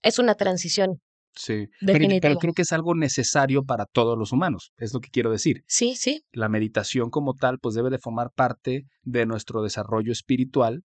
[0.03, 1.01] es una transición.
[1.37, 5.31] Sí, pero, creo que es algo necesario para todos los humanos, es lo que quiero
[5.31, 5.63] decir.
[5.67, 10.83] Sí, sí, La meditación como tal, pues debe de formar parte de nuestro desarrollo espiritual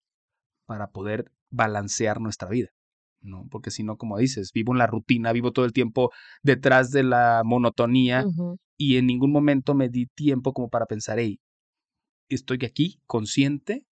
[0.66, 2.68] para poder balancear nuestra vida,
[3.20, 3.46] ¿no?
[3.50, 6.10] Porque si no, como dices, vivo en la rutina, vivo todo el tiempo
[6.42, 8.24] detrás de la monotonía
[8.76, 11.40] y en ningún momento me di tiempo como para pensar, hey,
[12.28, 13.87] estoy aquí consciente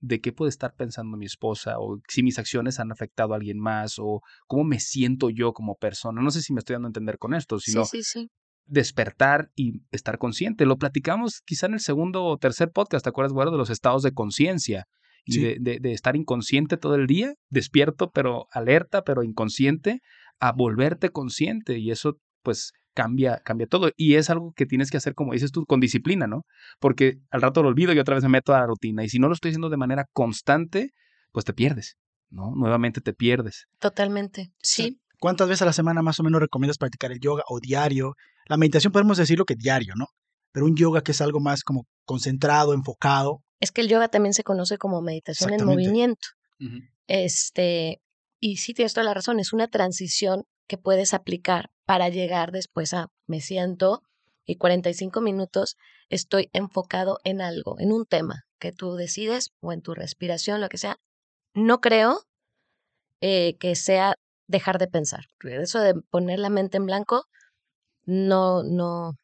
[0.00, 3.58] de qué puede estar pensando mi esposa o si mis acciones han afectado a alguien
[3.58, 6.22] más o cómo me siento yo como persona.
[6.22, 8.30] No sé si me estoy dando a entender con esto, sino sí, sí, sí.
[8.66, 10.64] despertar y estar consciente.
[10.64, 13.50] Lo platicamos quizá en el segundo o tercer podcast, ¿te acuerdas, Güero?
[13.50, 14.86] De los estados de conciencia
[15.24, 20.00] y de- de estar inconsciente todo el día, despierto pero alerta, pero inconsciente,
[20.40, 23.90] a volverte consciente y eso pues cambia, cambia todo.
[23.96, 26.42] Y es algo que tienes que hacer, como dices tú, con disciplina, ¿no?
[26.78, 29.04] Porque al rato lo olvido y otra vez me meto a la rutina.
[29.04, 30.92] Y si no lo estoy haciendo de manera constante,
[31.32, 31.96] pues te pierdes,
[32.30, 32.52] ¿no?
[32.54, 33.66] Nuevamente te pierdes.
[33.78, 34.52] Totalmente.
[34.62, 38.14] Sí, ¿Cuántas veces a la semana más o menos recomiendas practicar el yoga o diario?
[38.46, 40.06] La meditación podemos decirlo que diario, ¿no?
[40.50, 43.42] Pero un yoga que es algo más como concentrado, enfocado.
[43.60, 46.26] es que el yoga también se conoce como meditación en movimiento.
[47.06, 48.00] Este,
[48.40, 52.94] y sí tienes toda la razón, es una transición que puedes aplicar para llegar después
[52.94, 54.04] a me siento
[54.46, 55.76] y 45 minutos
[56.10, 60.68] estoy enfocado en algo, en un tema que tú decides o en tu respiración, lo
[60.68, 60.96] que sea.
[61.54, 62.20] No creo
[63.20, 64.14] eh, que sea
[64.46, 65.24] dejar de pensar.
[65.42, 67.24] Eso de poner la mente en blanco
[68.04, 69.16] no, no,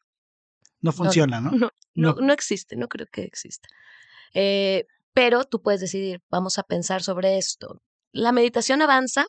[0.81, 1.51] No funciona, ¿no?
[1.51, 2.15] no, no, No.
[2.19, 3.69] no existe, no creo que exista.
[4.33, 4.83] Eh,
[5.13, 7.79] pero tú puedes decidir, vamos a pensar sobre esto.
[8.11, 9.27] La meditación avanza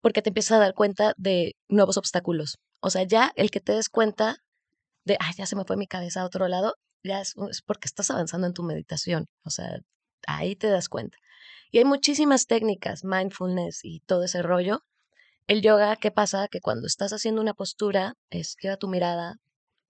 [0.00, 2.58] porque te empiezas a dar cuenta de nuevos obstáculos.
[2.80, 4.38] O sea, ya el que te des cuenta
[5.04, 7.34] de, ay, ya se me fue mi cabeza a otro lado, ya es,
[7.66, 9.26] porque estás avanzando en tu meditación.
[9.44, 9.80] O sea,
[10.26, 11.18] ahí te das cuenta.
[11.70, 14.84] Y hay muchísimas técnicas, mindfulness y todo ese rollo.
[15.46, 16.48] El yoga, ¿qué pasa?
[16.48, 19.36] Que cuando estás haciendo una postura, es lleva tu mirada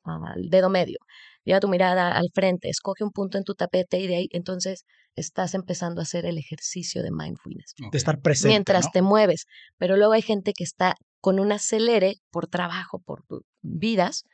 [0.05, 0.99] al dedo medio,
[1.45, 4.85] lleva tu mirada al frente, escoge un punto en tu tapete y de ahí entonces
[5.17, 8.49] estás empezando a hacer el ejercicio de mindfulness De estar presente.
[8.49, 8.91] mientras ¿no?
[8.93, 9.47] te mueves.
[9.79, 13.25] Pero luego hay gente que está con un acelere por trabajo, por
[13.63, 14.25] vidas,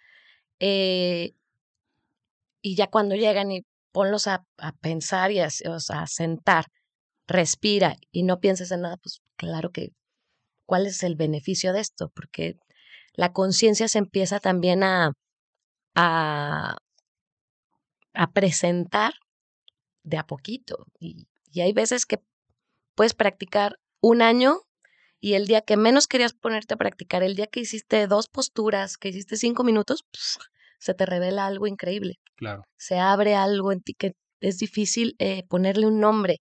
[0.61, 1.33] eh,
[2.63, 6.67] y ya cuando llegan y ponlos a, a pensar y a, o sea, a sentar,
[7.27, 9.91] respira y no pienses en nada, pues claro que,
[10.65, 12.11] ¿cuál es el beneficio de esto?
[12.15, 12.57] Porque
[13.15, 15.13] la conciencia se empieza también a,
[15.95, 16.77] a,
[18.17, 19.15] a presentar
[20.03, 20.87] de a poquito.
[20.99, 22.19] Y, y hay veces que
[22.95, 24.61] puedes practicar un año
[25.21, 28.97] y el día que menos querías ponerte a practicar, el día que hiciste dos posturas,
[28.99, 30.05] que hiciste cinco minutos,
[30.79, 32.15] se te revela algo increíble.
[32.37, 32.63] Claro.
[32.77, 36.37] Se abre algo en ti que es difícil eh, ponerle un nombre,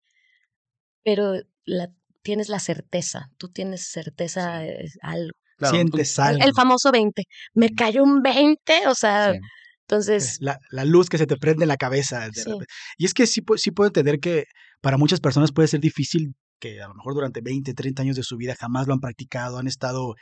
[1.04, 1.34] pero
[1.66, 1.90] la,
[2.22, 4.66] tienes la certeza, tú tienes certeza Sí.
[4.68, 5.32] de algo.
[5.58, 6.44] Claro, Sientes El, algo.
[6.46, 9.40] el famoso 20, me cayó un 20, o sea, Sí.
[9.88, 12.28] Entonces, La, la luz que se te prende en la cabeza.
[12.28, 12.44] de Sí.
[12.46, 12.66] repente.
[12.98, 14.46] Y es que sí, sí puedo entender que
[14.82, 18.24] para muchas personas puede ser difícil que a lo mejor durante 20, 30 años de
[18.24, 20.16] su vida jamás lo han practicado, han estado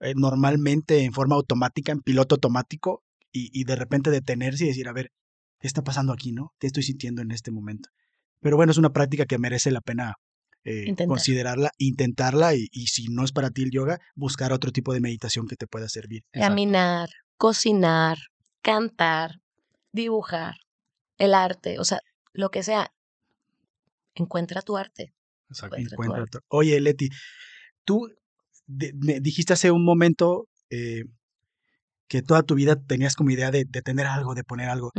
[0.00, 4.88] eh, normalmente en forma automática, en piloto automático, y, y de repente detenerse y decir,
[4.88, 5.10] a ver,
[5.60, 6.52] ¿qué está pasando aquí, no?
[6.60, 7.88] ¿Qué estoy sintiendo en este momento?
[8.40, 10.14] Pero bueno, es una práctica que merece la pena
[10.64, 14.92] eh, considerarla, intentarla, y, y si no es para ti el yoga, buscar otro tipo
[14.92, 16.22] de meditación que te pueda servir.
[16.32, 16.50] Exacto.
[16.50, 18.18] caminar, cocinar,
[18.70, 19.40] cantar,
[19.92, 20.56] dibujar,
[21.18, 22.00] el arte, o sea,
[22.32, 22.90] lo que sea,
[24.16, 25.14] encuentra tu arte.
[25.48, 25.76] Exacto.
[25.76, 26.38] Encuentra tu Encuentra arte.
[26.38, 26.46] otro.
[26.48, 27.08] Oye, Leti,
[27.84, 28.08] tú
[28.66, 31.04] de- me dijiste hace un momento eh,
[32.08, 34.90] que toda tu vida tenías como idea de, de tener algo, de poner algo.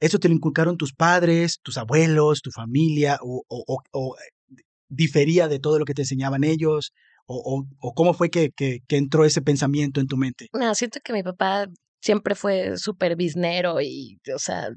[0.00, 4.56] ¿Eso te lo inculcaron tus padres, tus abuelos, tu familia, o, o- o- o, eh,
[4.88, 6.92] difería de todo lo que te enseñaban ellos?
[7.26, 10.48] ¿O, o- o cómo fue que, que- que entró ese pensamiento en tu mente?
[10.52, 11.66] No, siento que mi papá
[12.06, 14.70] siempre fue súper biznero y, o sea,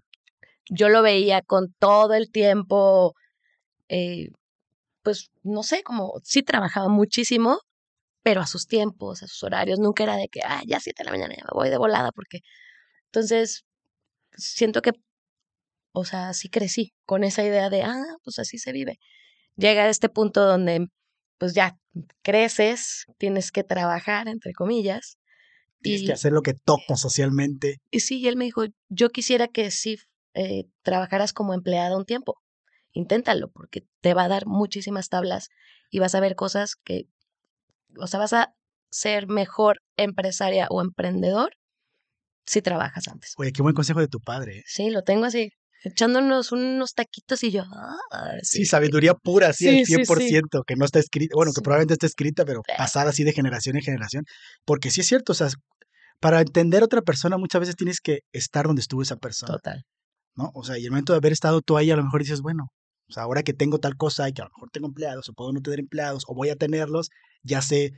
[0.70, 3.16] yo lo veía con todo el tiempo,
[3.90, 4.30] eh,
[5.04, 7.60] pues, no sé, como sí trabajaba muchísimo,
[8.24, 11.06] pero a sus tiempos, a sus horarios, nunca era de que, ah, ya siete de
[11.08, 12.40] la mañana, ya me voy de volada, porque
[13.08, 13.66] entonces
[14.38, 14.94] siento que,
[15.94, 19.00] o sea, sí crecí con esa idea de, ah, pues así se vive.
[19.58, 20.88] llega a este punto donde
[21.40, 21.78] pues ya
[22.24, 25.18] creces, tienes que trabajar, entre comillas.
[25.82, 27.78] Tienes Y, que hacer lo que toca socialmente.
[27.92, 29.98] y sí, y él me dijo, yo quisiera que sí
[30.34, 32.36] eh, trabajaras como empleada un tiempo.
[32.92, 35.50] Inténtalo, porque te va a dar muchísimas tablas
[35.90, 37.04] y vas a ver cosas que,
[37.98, 38.54] o sea, vas a
[38.92, 41.52] ser mejor empresaria o emprendedor
[42.46, 43.34] si trabajas antes.
[43.38, 44.60] Oye, qué buen consejo de tu padre.
[44.60, 44.64] ¿eh?
[44.66, 45.52] Sí, lo tengo así,
[45.84, 47.64] echándonos unos taquitos y yo,
[48.12, 50.06] ah, Sí, sabiduría pura, así al Sí, sí, sí.
[50.06, 51.64] 100%, que no está escrita, bueno, que Sí.
[51.64, 52.74] probablemente está escrita, pero Sí.
[52.78, 54.24] pasada así de generación en generación.
[54.66, 55.50] Porque sí es cierto, o sea,
[56.20, 59.84] para entender a otra persona muchas veces tienes que estar donde estuvo esa persona, Total.
[60.36, 60.52] ¿no?
[60.54, 62.68] O sea, y el momento de haber estado tú ahí, a lo mejor dices, bueno,
[63.10, 65.34] o sea, ahora que tengo tal cosa y que a lo mejor tengo empleados o
[65.34, 67.10] puedo no tener empleados o voy a tenerlos,
[67.44, 67.92] ya sé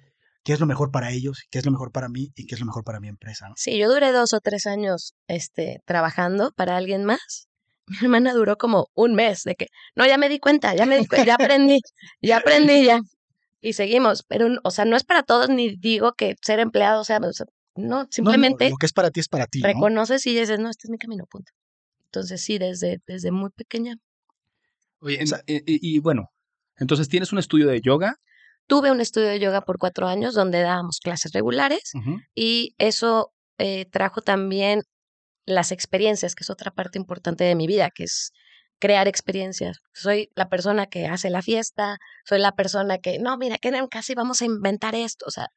[0.43, 2.59] qué es lo mejor para ellos, qué es lo mejor para mí y qué es
[2.61, 3.55] lo mejor para mi empresa, ¿no?
[3.57, 7.47] Sí, yo duré dos o tres años este, trabajando para alguien más.
[7.87, 10.97] Mi hermana duró como un mes de que, no, ya me di cuenta, ya me
[10.97, 11.79] di cuenta, ya aprendí,
[12.21, 13.01] ya aprendí, ya.
[13.59, 17.03] Y seguimos, pero, o sea, no es para todos, ni digo que ser empleado, o
[17.03, 17.27] sea, no,
[17.75, 19.67] No, no, simplemente lo que es para ti es para ti, ¿no?
[19.67, 21.51] reconoces y dices, no, este es mi camino, punto.
[22.05, 23.95] Entonces, sí, desde, desde muy pequeña.
[24.99, 26.29] Oye, en- O sea- y, bueno,
[26.77, 28.15] entonces tienes un estudio de yoga.
[28.67, 31.91] Tuve un estudio de yoga por cuatro años donde dábamos clases regulares
[32.35, 34.81] y eso eh, trajo también
[35.45, 38.31] las experiencias, que es otra parte importante de mi vida, que es
[38.79, 39.77] crear experiencias.
[39.93, 44.15] Soy la persona que hace la fiesta, soy la persona que, no, mira, que casi
[44.15, 45.25] vamos a inventar esto.
[45.27, 45.47] O sea,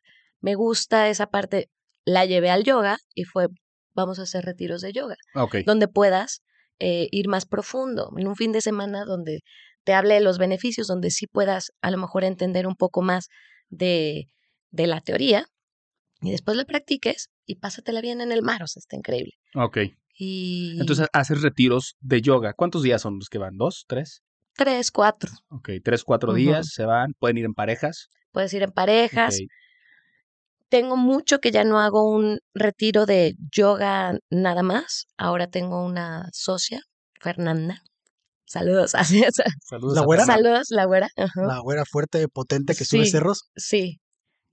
[0.40, 1.68] me gusta esa parte.
[2.04, 3.46] La llevé al yoga y fue,
[3.94, 5.56] vamos a hacer retiros de yoga, Ok.
[5.64, 6.42] donde puedas
[6.78, 9.40] eh, ir más profundo, en un fin de semana donde
[9.84, 13.28] te hable de los beneficios, donde sí puedas a lo mejor entender un poco más
[13.68, 14.26] de,
[14.70, 15.46] de la teoría
[16.24, 19.32] y después la practiques y pásatela bien en el mar, o sea, está increíble.
[19.54, 19.78] Ok.
[20.16, 22.52] Y Entonces haces retiros de yoga.
[22.54, 23.56] ¿Cuántos días son los que van?
[23.56, 23.84] ¿Dos?
[23.88, 24.22] ¿Tres?
[24.56, 27.12] tres, cuatro, Ok, tres, cuatro días se van.
[27.18, 28.08] Pueden ir en parejas.
[28.30, 29.36] puedes ir en parejas.
[30.68, 35.06] Tengo mucho que ya no hago un retiro de yoga nada más.
[35.16, 36.80] Ahora tengo una socia,
[37.20, 37.82] Fernanda.
[38.44, 38.94] Saludos.
[38.94, 39.34] así es.
[39.62, 39.96] Saludos.
[39.96, 40.24] ¿La güera?
[40.24, 41.08] Saludos, la güera.
[41.16, 41.42] ajá.
[41.46, 43.10] La güera fuerte, potente que sube Sí.
[43.10, 43.50] cerros.
[43.56, 43.98] Sí.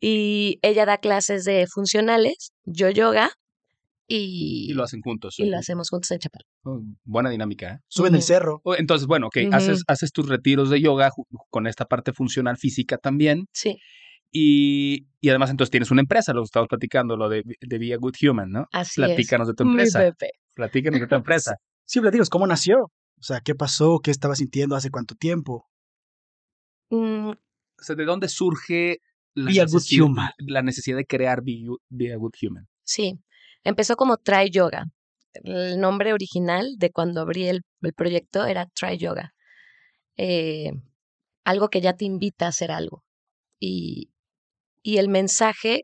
[0.04, 3.30] Y ella da clases de funcionales, yo yoga
[4.08, 5.36] y, Y lo hacen juntos.
[5.38, 6.46] y lo hacemos juntos en Chaparro.
[6.64, 7.78] Oh, Buena dinámica, ¿eh?
[7.88, 8.60] Suben el cerro.
[8.64, 11.12] Oh, Entonces, bueno, ok, haces, haces tus retiros de yoga
[11.52, 13.46] con esta parte funcional física también.
[13.54, 13.78] Sí,
[14.32, 17.98] Y, y además, entonces tienes una empresa, lo estamos platicando, lo de, de Be a
[17.98, 18.66] Good Human, ¿no?
[18.74, 19.68] así Platícanos de tu es.
[19.68, 20.00] Mi empresa.
[20.00, 20.32] bebé.
[20.56, 21.56] Platícanos de tu empresa.
[21.86, 22.78] Sí, platícanos, ¿cómo nació?
[22.86, 24.00] O sea, ¿qué pasó?
[24.04, 24.76] ¿Qué estaba sintiendo?
[24.76, 25.68] ¿Hace cuánto tiempo?
[26.90, 27.38] Mm, O
[27.84, 28.98] sea, ¿de dónde surge
[29.34, 30.30] la, Be a Good necesidad, Human.
[30.40, 32.68] la necesidad de crear Be, You- Be a Good Human?
[32.84, 33.20] sí,
[33.64, 34.86] empezó como Try Yoga.
[35.34, 39.32] El nombre original de cuando abrí el, el proyecto era Try Yoga.
[40.18, 40.72] Eh,
[41.46, 43.04] algo que ya te invita a hacer algo.
[43.60, 44.12] Y,
[44.84, 45.84] y el mensaje,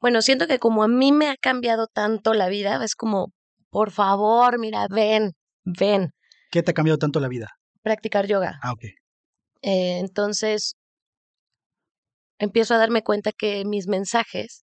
[0.00, 3.32] bueno, siento que como a mí me ha cambiado tanto la vida, es como,
[3.70, 5.32] por favor, mira, ven,
[5.64, 6.10] ven,
[6.50, 7.48] ¿Qué te ha cambiado tanto la vida?
[7.82, 8.58] practicar yoga.
[8.62, 8.82] Ah, ok.
[9.62, 10.74] Eh, entonces,
[12.38, 14.64] empiezo a darme cuenta que mis mensajes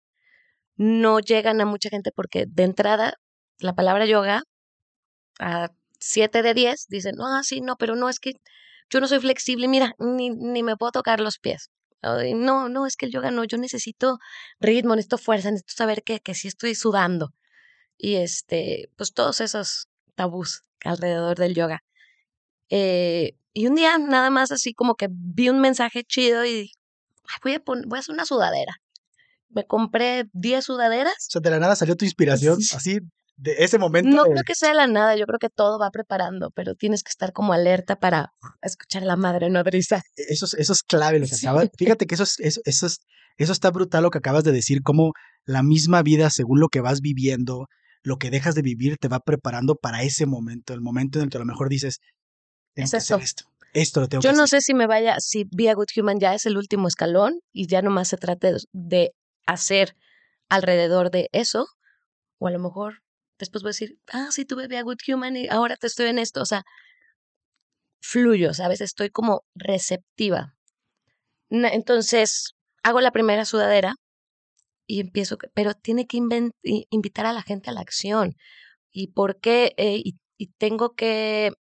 [0.77, 3.15] no llegan a mucha gente porque de entrada
[3.61, 4.43] la palabra yoga
[5.39, 8.33] a 7 de 10 dicen, ah, sí, no, pero no, es que
[8.91, 11.71] yo no soy flexible, mira, ni, ni me puedo tocar los pies.
[12.03, 14.19] No, no, es que el yoga no, yo necesito
[14.59, 17.31] ritmo, necesito fuerza, necesito saber que, que sí estoy sudando.
[17.99, 21.81] Y este, pues todos esos tabús alrededor del yoga.
[22.71, 26.73] Eh, y un día nada más así como que vi un mensaje chido y dije,
[26.77, 26.80] "Ay,
[27.43, 28.75] voy a, voy a hacer una sudadera.
[29.49, 31.15] Me compré 10 sudaderas.
[31.29, 32.77] O sea, de la nada salió tu inspiración, Sí.
[32.77, 32.99] así,
[33.37, 34.11] de ese momento.
[34.11, 36.75] No de- creo que sea de la nada, yo creo que todo va preparando, pero
[36.75, 40.03] tienes que estar como alerta para escuchar a la madre nodriza.
[40.15, 41.47] Eso es, eso es clave lo que Sí.
[41.47, 41.69] acabas.
[41.77, 42.99] Fíjate que eso es, eso, eso es,
[43.39, 45.13] eso está brutal lo que acabas de decir, cómo
[45.47, 47.67] la misma vida, según lo que vas viviendo,
[48.03, 51.31] lo que dejas de vivir, te va preparando para ese momento, el momento en el
[51.31, 51.99] que a lo mejor dices,
[52.75, 53.45] tengo Es que hacer esto.
[53.73, 53.81] Esto.
[53.81, 54.61] Esto lo tengo Yo que no hacer.
[54.61, 57.67] sé si me vaya, si Be a Good Human ya es el último escalón y
[57.67, 59.13] ya nomás se trate de-
[59.47, 59.95] hacer
[60.49, 61.67] alrededor de eso,
[62.39, 63.03] o a lo mejor
[63.39, 66.07] después voy a decir, ah, sí, tuve Be a Good Human y ahora te estoy
[66.07, 66.63] en esto, o sea,
[68.01, 68.81] fluyo, ¿sabes?
[68.81, 70.55] Estoy como receptiva.
[71.51, 72.53] Entonces,
[72.83, 73.95] hago la primera sudadera
[74.87, 76.19] y empiezo, pero tiene que
[76.91, 78.35] invitar a la gente a la acción.
[78.93, 79.73] ¿Y por qué?
[79.77, 81.53] Eh, y, y tengo que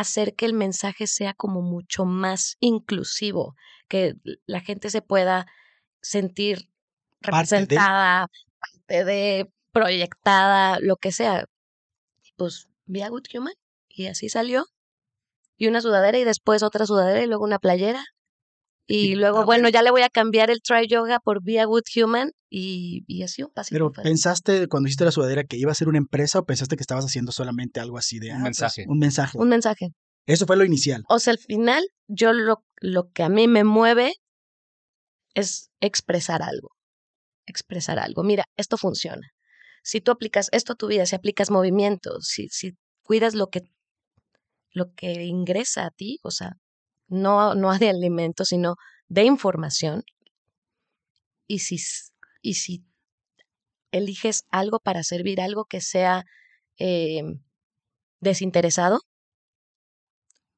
[0.00, 3.56] hacer que el mensaje sea como mucho más inclusivo,
[3.88, 4.14] que
[4.46, 5.46] la gente se pueda
[6.02, 6.68] sentir
[7.20, 7.60] Parte de.
[7.62, 8.28] representada,
[8.60, 11.46] parte de, proyectada, lo que sea.
[12.36, 13.54] Pues, Be a Good Human.
[13.88, 14.66] Y así salió.
[15.56, 18.04] y una sudadera y después otra sudadera y luego una playera.
[18.90, 21.66] Y Y- luego, bueno, ya le voy a cambiar el try yoga por Be a
[21.66, 23.74] Good Human y, y así un pasito.
[23.74, 24.02] Pero fue.
[24.02, 27.04] ¿pensaste cuando hiciste la sudadera que iba a ser una empresa o pensaste que estabas
[27.04, 28.84] haciendo solamente algo así de Un ah, pues, mensaje.
[28.88, 29.38] un mensaje.
[29.38, 29.88] Un mensaje.
[30.26, 31.04] Eso fue lo inicial.
[31.08, 34.14] O sea, al final, yo lo, lo que a mí me mueve
[35.34, 36.70] es expresar algo.
[37.46, 38.22] Expresar algo.
[38.24, 39.28] Mira, esto funciona.
[39.82, 42.72] Si tú aplicas esto a tu vida, si aplicas movimientos, si, si
[43.02, 43.62] cuidas lo que,
[44.72, 46.52] lo que ingresa a ti, o sea,
[47.08, 48.76] no, no de alimentos, sino
[49.08, 50.04] de información,
[51.46, 51.78] y si,
[52.42, 52.84] y si
[53.90, 56.24] eliges algo para servir, algo que sea
[56.78, 57.22] eh,
[58.20, 59.00] desinteresado,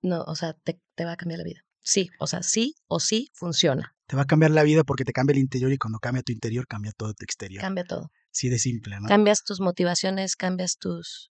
[0.02, 1.60] no, o sea, te, te va a cambiar la vida.
[1.82, 3.94] Sí, o sea, sí o sí funciona.
[4.06, 6.32] Te va a cambiar la vida porque te cambia el interior y cuando cambia tu
[6.32, 7.60] interior, cambia todo tu exterior.
[7.60, 8.10] Cambia todo.
[8.32, 9.08] Sí, de simple, ¿no?
[9.08, 11.30] Cambias tus motivaciones, cambias tus...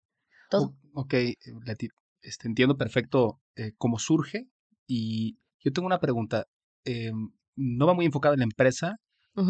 [0.49, 0.75] Todo.
[0.93, 1.89] O- ok, eh, Leti,
[2.21, 4.47] este, entiendo perfecto eh, cómo surge
[4.87, 6.45] y yo tengo una pregunta.
[6.85, 8.97] em, no va muy enfocada en la empresa,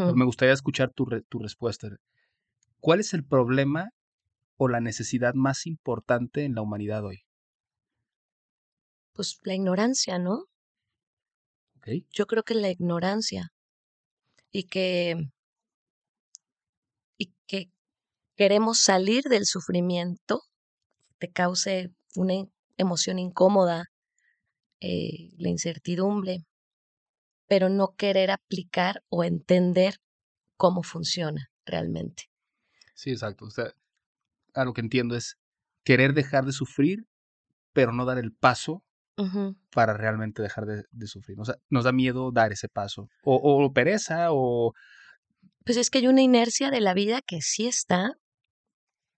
[0.06, 1.90] pero me gustaría escuchar tu, re- tu respuesta.
[2.80, 3.90] ¿Cuál es el problema
[4.58, 7.24] o la necesidad más importante en la humanidad hoy?
[9.12, 10.46] Pues la ignorancia, ¿no?
[11.78, 11.88] ¿Ok?
[12.10, 13.52] Yo creo que la ignorancia
[14.52, 15.18] y que
[17.18, 17.72] y que
[18.38, 20.42] queremos salir del sufrimiento
[21.20, 22.34] te cause una
[22.78, 23.86] emoción incómoda,
[24.84, 26.44] eh, la incertidumbre,
[27.48, 29.96] pero no querer aplicar o entender
[30.58, 32.24] cómo funciona realmente.
[32.94, 33.46] Sí, exacto.
[33.46, 33.72] O sea,
[34.54, 35.36] a lo que entiendo es
[35.84, 37.06] querer dejar de sufrir,
[37.74, 38.84] pero no dar el paso
[39.72, 41.40] para realmente dejar de, de sufrir.
[41.40, 43.10] O sea, nos da miedo dar ese paso.
[43.24, 44.74] O, o pereza, o
[45.66, 48.14] Pues es que hay una inercia de la vida que sí está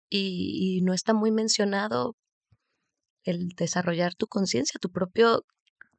[0.10, 2.15] y, y no está muy mencionado
[3.25, 5.43] el desarrollar tu conciencia, tu propio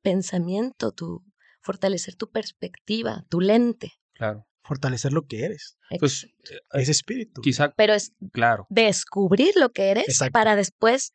[0.02, 1.22] pensamiento, tu
[1.60, 3.92] fortalecer tu perspectiva, tu lente.
[4.14, 4.46] claro.
[4.62, 5.76] Fortalecer lo que eres.
[6.00, 7.40] Pues eh, Ese espíritu.
[7.40, 8.66] quizá, Pero es claro.
[8.68, 10.32] descubrir lo que eres Exacto.
[10.32, 11.12] para después,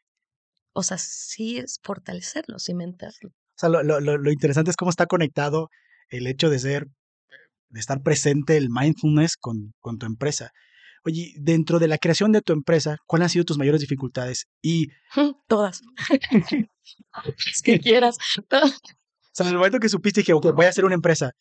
[0.74, 3.28] o sea, sí es fortalecerlo, cimentarlo.
[3.32, 5.68] O sea, lo, lo- lo- lo interesante es cómo está conectado
[6.08, 6.88] el hecho de ser,
[7.68, 10.52] de estar presente el mindfulness con, con tu empresa.
[11.04, 14.48] Oye, dentro de la creación de tu empresa, ¿cuáles han sido tus mayores dificultades?
[14.62, 14.90] Y,
[15.48, 15.82] Todas.
[17.38, 18.18] es que quieras.
[18.38, 18.68] o
[19.32, 21.32] sea, en el momento que supiste que voy a hacer una empresa,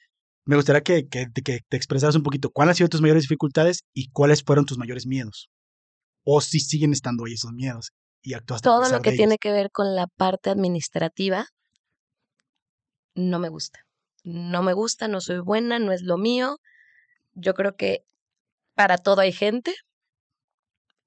[0.46, 3.84] me gustaría que, que, que te expresaras un poquito cuáles han sido tus mayores dificultades
[3.92, 5.50] y cuáles fueron tus mayores miedos.
[6.24, 7.92] O si siguen estando ahí esos miedos
[8.22, 11.46] y actuaste a Todo pesar lo que de tiene que ver con la parte administrativa
[13.14, 13.80] no me gusta.
[14.22, 16.58] No me gusta, no soy buena, no es lo mío.
[17.34, 18.04] Yo creo que
[18.80, 19.74] para todo hay gente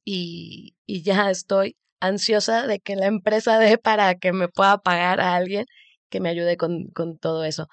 [0.06, 5.20] y, y ya estoy ansiosa de que la empresa dé para que me pueda pagar
[5.20, 5.66] a alguien
[6.12, 7.66] que me ayude con, con todo eso.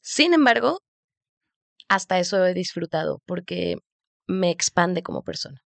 [0.00, 0.80] Sin embargo,
[1.88, 3.76] hasta eso he disfrutado porque
[4.26, 5.60] me expande como persona.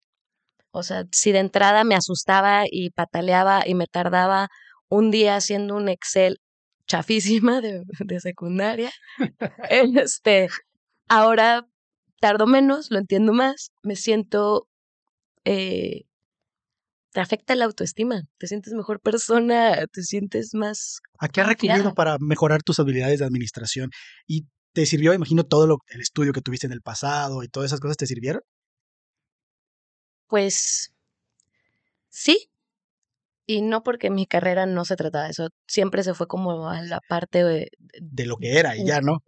[0.70, 4.48] O sea, si de entrada me asustaba y pataleaba y me tardaba
[4.90, 6.36] un día haciendo un Excel
[6.86, 8.90] chafísima de, de secundaria,
[9.70, 10.50] este,
[11.08, 11.66] ahora
[12.20, 14.68] tardo menos, lo entiendo más, me siento,
[15.44, 16.04] eh,
[17.12, 21.94] te afecta la autoestima, te sientes mejor persona, te sientes más ¿A qué has recurrido
[21.94, 23.90] para mejorar tus habilidades de administración?
[24.26, 27.70] ¿Y te sirvió, imagino, todo lo, el estudio que tuviste en el pasado y todas
[27.70, 28.42] esas cosas te sirvieron?
[30.26, 30.92] Pues
[32.08, 32.50] sí,
[33.46, 36.82] y no porque mi carrera no se trataba de eso, siempre se fue como a
[36.82, 39.18] la parte de, De lo que era y ya, ¿no?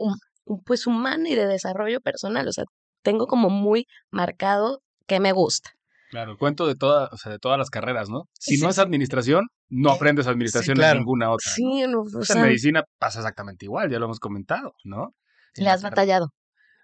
[0.64, 2.64] Pues humana y de desarrollo personal, o sea,
[3.02, 5.70] tengo como muy marcado que me gusta.
[6.10, 8.28] Claro, el cuento de, toda, o sea, de todas las carreras, ¿no?
[8.38, 8.80] Si Sí, no es sí.
[8.80, 10.92] administración, no Eh, aprendes administración claro.
[10.94, 11.50] en ninguna otra.
[11.52, 15.14] Sí, no, o Pues sea, en medicina pasa exactamente igual, ya lo hemos comentado, ¿no?
[15.56, 16.28] En le has batallado.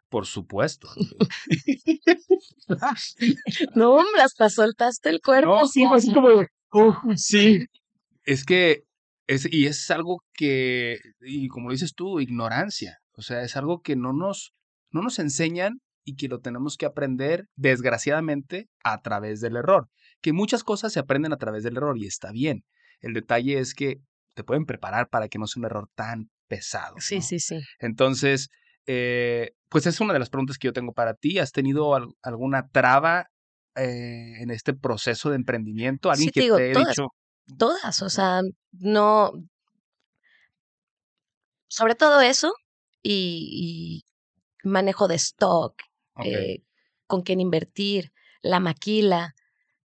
[0.09, 0.89] Por supuesto.
[3.77, 5.49] No, hombre, hasta soltaste el cuerpo.
[5.51, 6.29] No, así, así como
[6.71, 7.67] "Oh, sí.
[8.25, 8.83] es que,
[9.27, 12.99] es, y es algo que, y como lo dices tú, ignorancia.
[13.15, 14.53] O sea, es algo que no nos,
[14.91, 19.89] no nos enseñan y que lo tenemos que aprender, desgraciadamente, a través del error.
[20.21, 22.65] Que muchas cosas se aprenden a través del error y está bien.
[23.01, 23.97] El detalle es que
[24.35, 26.97] te pueden preparar para que no sea un error tan pesado.
[26.99, 27.23] Sí, ¿no?
[27.23, 27.61] sí, sí.
[27.79, 28.49] Entonces,
[28.87, 31.39] eh, pues es una de las preguntas que yo tengo para ti.
[31.39, 33.27] ¿Has tenido al- alguna traba
[33.77, 36.11] eh, en este proceso de emprendimiento?
[36.11, 36.89] ¿Alguien Sí, te que digo, te todas.
[36.89, 37.09] dicho,
[37.59, 38.41] Todas, o sea,
[38.73, 39.33] no.
[41.69, 42.53] Sobre todo eso
[43.03, 44.03] y,
[44.65, 45.75] y manejo de stock,
[46.25, 46.63] eh,
[47.07, 49.35] con quién invertir, la maquila,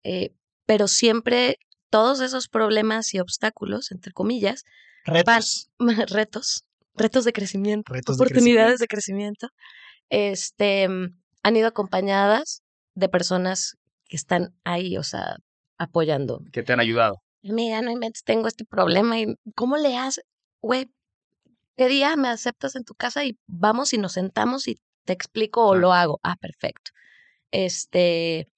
[0.02, 0.34] eh,
[0.66, 1.58] pero siempre
[1.90, 4.64] todos esos problemas y obstáculos, entre comillas,
[5.04, 5.70] Retos.
[5.78, 6.64] van- retos,
[6.94, 9.48] retos de crecimiento, Retos de oportunidades de crecimiento,
[10.10, 12.62] este, han ido acompañadas
[12.94, 13.76] de personas
[14.08, 15.36] que están ahí, o sea,
[15.78, 16.42] apoyando.
[16.52, 17.22] Que te han ayudado.
[17.42, 20.24] Mira, no inventes, tengo este problema y ¿cómo le haces?
[20.60, 20.90] Güey,
[21.76, 25.66] ¿qué día me aceptas en tu casa y vamos y nos sentamos y te explico
[25.66, 26.20] o lo hago?
[26.22, 26.90] Ah, perfecto.
[27.52, 28.48] Este,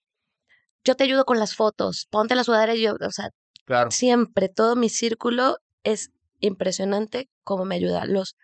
[0.85, 3.31] yo te ayudo con las fotos, ponte la sudadera y yo, o sea,
[3.67, 3.91] Claro.
[3.91, 6.11] siempre todo mi círculo es
[6.41, 8.07] impresionante cómo me ayuda.
[8.07, 8.37] Los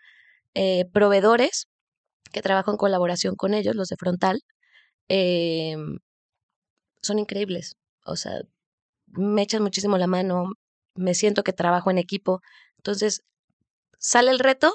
[0.55, 1.67] eh, proveedores
[2.31, 4.41] que trabajo en colaboración con ellos, los de Frontal,
[5.09, 5.99] em,
[7.01, 7.75] son increíbles.
[8.05, 8.41] O sea,
[9.07, 10.51] me echan muchísimo la mano,
[10.95, 12.41] me siento que trabajo en equipo.
[12.77, 13.23] Entonces,
[13.99, 14.73] sale el reto,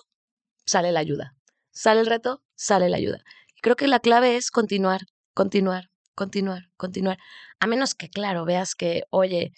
[0.65, 1.35] sale la ayuda.
[1.73, 3.23] Sale el reto, sale la ayuda.
[3.57, 5.03] Y creo que la clave es continuar,
[5.35, 7.19] continuar, continuar, continuar.
[7.61, 9.53] A menos que, claro, veas que, oye,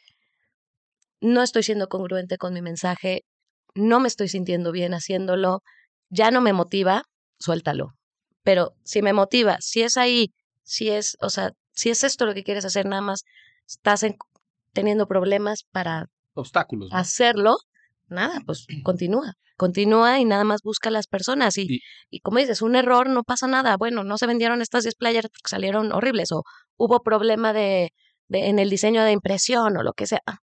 [1.21, 3.23] no estoy siendo congruente con mi mensaje,
[3.75, 5.63] no me estoy sintiendo bien haciéndolo,
[6.11, 7.05] ya no me motiva,
[7.39, 7.93] suéltalo.
[8.43, 10.33] Pero si me motiva, si es ahí,
[10.63, 13.23] si es, o sea, si es esto lo que quieres hacer, nada más
[13.67, 14.17] estás en-
[14.73, 16.91] teniendo problemas para Obstáculos.
[16.91, 16.97] ¿no?
[16.99, 17.57] hacerlo,
[18.13, 21.59] nada, pues continúa, continúa y nada más busca a las personas.
[21.59, 23.77] Y, Y- y como dices, un error, no pasa nada.
[23.77, 26.43] Bueno, no se vendieron estas 10 playeras porque salieron horribles o
[26.77, 27.91] hubo problema de,
[28.29, 30.21] de- en el diseño de impresión o lo que sea.
[30.27, 30.39] Ah,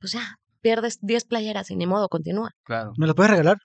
[0.00, 2.50] Pues ya, pierdes 10 playeras y ni modo, continúa.
[2.64, 2.92] Claro.
[2.96, 3.56] ¿Me las puedes regalar?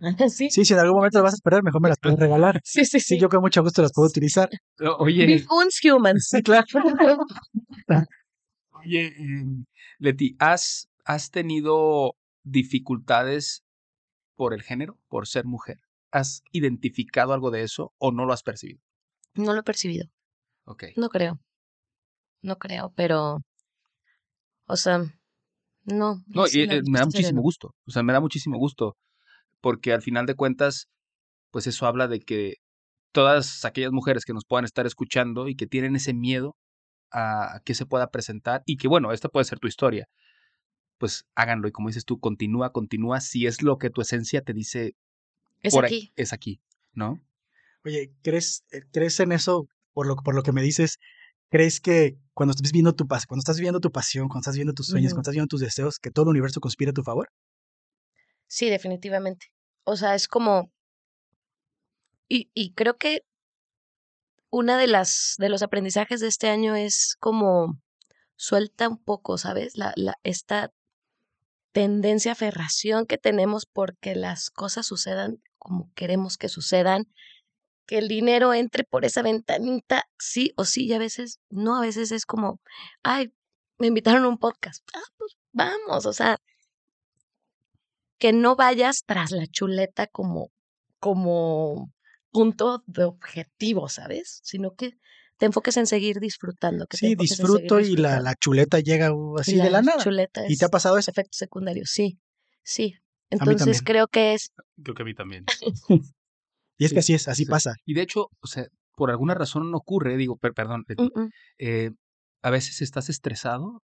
[0.28, 2.60] sí, Sí, si en algún momento las vas a esperar, mejor me las puedes regalar.
[2.64, 3.00] sí, sí.
[3.00, 4.48] Sí, yo con mucho gusto las puedo utilizar.
[4.98, 6.28] Oye, Big Uns Humans.
[6.30, 6.64] Sí, claro.
[8.72, 9.64] oye, em,
[9.98, 12.14] Leti, ¿has, ¿has tenido
[12.44, 13.64] dificultades
[14.36, 15.78] por el género, por ser mujer?
[16.12, 18.80] ¿Has identificado algo de eso o no lo has percibido?
[19.34, 20.06] No lo he percibido.
[20.64, 20.84] Ok.
[20.96, 21.40] No creo.
[22.42, 23.38] No creo, pero.
[24.66, 25.02] O sea,
[25.84, 26.22] no.
[26.26, 27.74] No, y, eh, me da sería muchísimo gusto.
[27.86, 28.96] O sea, me da muchísimo gusto.
[29.60, 30.86] Porque al final de cuentas,
[31.50, 32.54] pues eso habla de que
[33.12, 36.56] todas aquellas mujeres que nos puedan estar escuchando y que tienen ese miedo
[37.10, 40.06] a que se pueda presentar y que, bueno, esta puede ser tu historia,
[40.98, 41.68] pues háganlo.
[41.68, 43.20] Y como dices tú, continúa, continúa.
[43.20, 44.96] Si es lo que tu esencia te dice,
[45.62, 46.12] Es por ahí, aquí.
[46.16, 46.60] es aquí,
[46.92, 47.20] ¿no?
[47.84, 50.98] Oye, ¿crees, eh, ¿crees en eso por lo, por lo que me dices?
[51.50, 54.72] ¿Crees que cuando estás viviendo tu pas cuando estás viviendo tu pasión, cuando estás viviendo
[54.74, 57.30] tus sueños, cuando estás viviendo tus deseos, que todo el universo conspira a tu favor?
[58.46, 59.46] Sí, definitivamente.
[59.84, 60.72] O sea, es como.
[62.28, 63.22] Y, y creo que
[64.50, 67.80] una de las de los aprendizajes de este año es como
[68.36, 69.76] suelta un poco, ¿sabes?
[69.76, 70.72] La, la, esta
[71.74, 77.08] tendencia, aferración que tenemos porque las cosas sucedan como queremos que sucedan,
[77.86, 81.80] que el dinero entre por esa ventanita, sí o sí, y a veces no, a
[81.80, 82.60] veces es como,
[83.02, 83.32] ay,
[83.78, 86.38] me invitaron a un podcast, ah, pues vamos, o sea,
[88.18, 90.52] que no vayas tras la chuleta como,
[91.00, 91.90] como
[92.30, 94.40] punto de objetivo, ¿sabes?
[94.44, 94.98] Sino que
[95.38, 96.86] te enfoques en seguir disfrutando.
[96.86, 100.02] Que Sí, disfruto y la, chuleta llega así de la nada.
[100.02, 101.10] chuleta ¿Y te ha es pasado eso?
[101.10, 102.18] efecto secundario, sí,
[102.62, 102.94] sí.
[103.30, 104.50] Entonces creo que es,
[104.82, 105.44] Creo que a mí también.
[106.76, 107.50] Y es Sí, que así es, así sí.
[107.50, 107.74] pasa.
[107.84, 108.66] Y de hecho, o sea,
[108.96, 110.84] por alguna razón no ocurre, digo, per- perdón,
[111.58, 111.90] eh,
[112.42, 113.80] a veces estás estresado,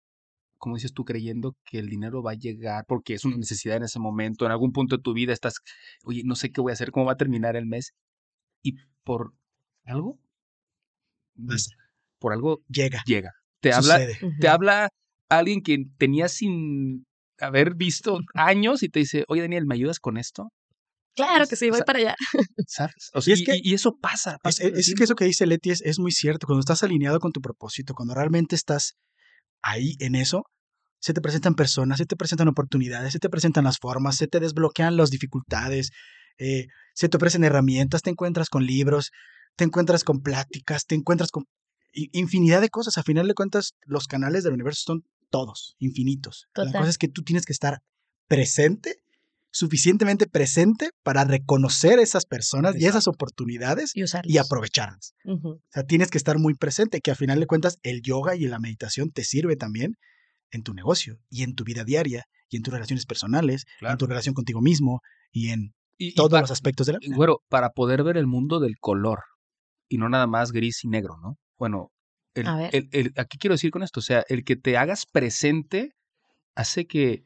[0.58, 3.84] como dices tú, creyendo que el dinero va a llegar porque es una necesidad en
[3.84, 5.56] ese momento, en algún punto de tu vida estás,
[6.02, 7.92] oye, no sé qué voy a hacer, cómo va a terminar el mes,
[8.62, 9.34] y por
[9.84, 10.18] algo,
[11.46, 11.70] Pasa.
[12.18, 13.32] por algo Llega, llega.
[13.60, 14.00] Te habla,
[14.40, 14.88] te habla
[15.28, 17.06] alguien que tenías sin
[17.40, 20.48] haber visto años y te dice, oye, Daniel, ¿me ayudas con esto?
[21.16, 22.14] Claro que sí, o voy sea, para allá.
[22.66, 23.10] ¿Sabes?
[23.12, 24.32] O sea, es y, que- y- y eso pasa.
[24.34, 26.46] Es, pasa es- que eso que dice Leti es, es muy cierto.
[26.46, 28.94] Cuando estás alineado con tu propósito, cuando realmente estás
[29.62, 30.44] ahí en eso,
[31.00, 34.38] se te presentan personas, se te presentan oportunidades, se te presentan las formas, se te
[34.40, 35.90] desbloquean las dificultades,
[36.38, 39.10] eh, se te ofrecen herramientas, te encuentras con libros,
[39.58, 41.44] te encuentras con pláticas, te encuentras con
[41.92, 42.96] infinidad de cosas.
[42.96, 46.46] A final de cuentas, los canales del universo son todos, infinitos.
[46.54, 46.80] La Total.
[46.82, 47.80] cosa es que tú tienes que estar
[48.28, 48.94] presente,
[49.50, 53.92] suficientemente presente para reconocer esas personas y esas oportunidades
[54.24, 55.14] Y aprovecharlas.
[55.24, 58.46] O sea, tienes que estar muy presente, que a final de cuentas el yoga y
[58.46, 59.96] la meditación te sirve también
[60.50, 63.92] en tu negocio y en tu vida diaria y en tus relaciones personales, Claro.
[63.94, 65.00] en tu relación contigo mismo
[65.32, 67.16] y en Y- y todos los aspectos de la vida.
[67.16, 69.24] Güero, para poder ver el mundo del color
[69.88, 71.38] y no nada más gris y negro, ¿no?
[71.58, 71.92] Bueno,
[72.34, 75.92] el, el- aquí quiero decir con esto, o sea, el que te hagas presente
[76.56, 77.24] hace que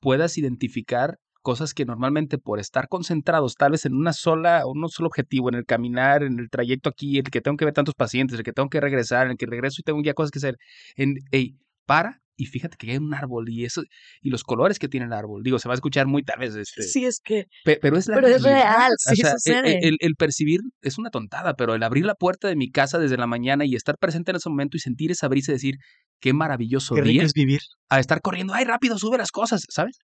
[0.00, 5.08] puedas identificar cosas que normalmente por estar concentrados tal vez en una sola, un solo
[5.08, 8.38] objetivo, en el caminar, en el trayecto aquí, el que tengo que ver tantos pacientes,
[8.38, 10.56] el que tengo que regresar, en el que regreso y tengo ya cosas que hacer,
[10.96, 13.82] en, hey, para y fíjate que hay un árbol y eso
[14.20, 15.42] y los colores que tiene el árbol.
[15.42, 17.46] Digo, se va a escuchar muy tal vez este, Sí, es que.
[17.64, 19.70] pe- pero es la Pero es real, O sí sea, e- sucede.
[19.72, 22.98] e- el, el percibir es una tontada, pero el abrir la puerta de mi casa
[22.98, 25.74] desde la mañana y estar presente en ese momento y sentir esa brisa y decir,
[26.20, 27.60] qué maravilloso Qué día, es vivir.
[27.90, 29.98] a estar corriendo, ay, rápido, sube las cosas, ¿sabes?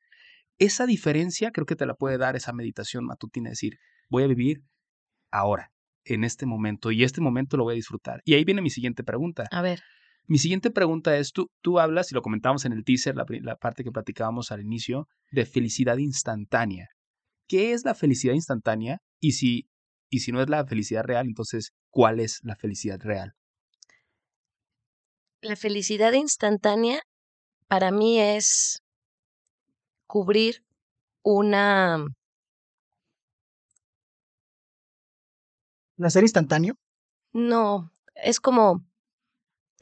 [0.58, 3.74] Esa diferencia creo que te la puede dar esa meditación matutina, decir,
[4.10, 4.62] voy a vivir
[5.32, 5.72] ahora,
[6.06, 8.22] en este momento, y este momento lo voy a disfrutar.
[8.26, 9.46] Y ahí viene mi siguiente pregunta.
[9.52, 9.82] A ver,
[10.28, 13.84] Mi siguiente pregunta es, tú, tú hablas, y lo comentamos en el teaser, la parte
[13.84, 16.88] que platicábamos al inicio, de felicidad instantánea.
[17.48, 19.00] ¿Qué es la felicidad instantánea?
[19.20, 19.68] Y si,
[20.10, 23.34] y si no es la felicidad real, entonces, ¿cuál es la felicidad real?
[25.46, 27.02] la felicidad instantánea
[27.68, 28.82] para mí es
[30.08, 30.64] cubrir
[31.24, 32.06] una.
[35.96, 36.76] Placer instantáneo.
[37.32, 38.84] No, es como.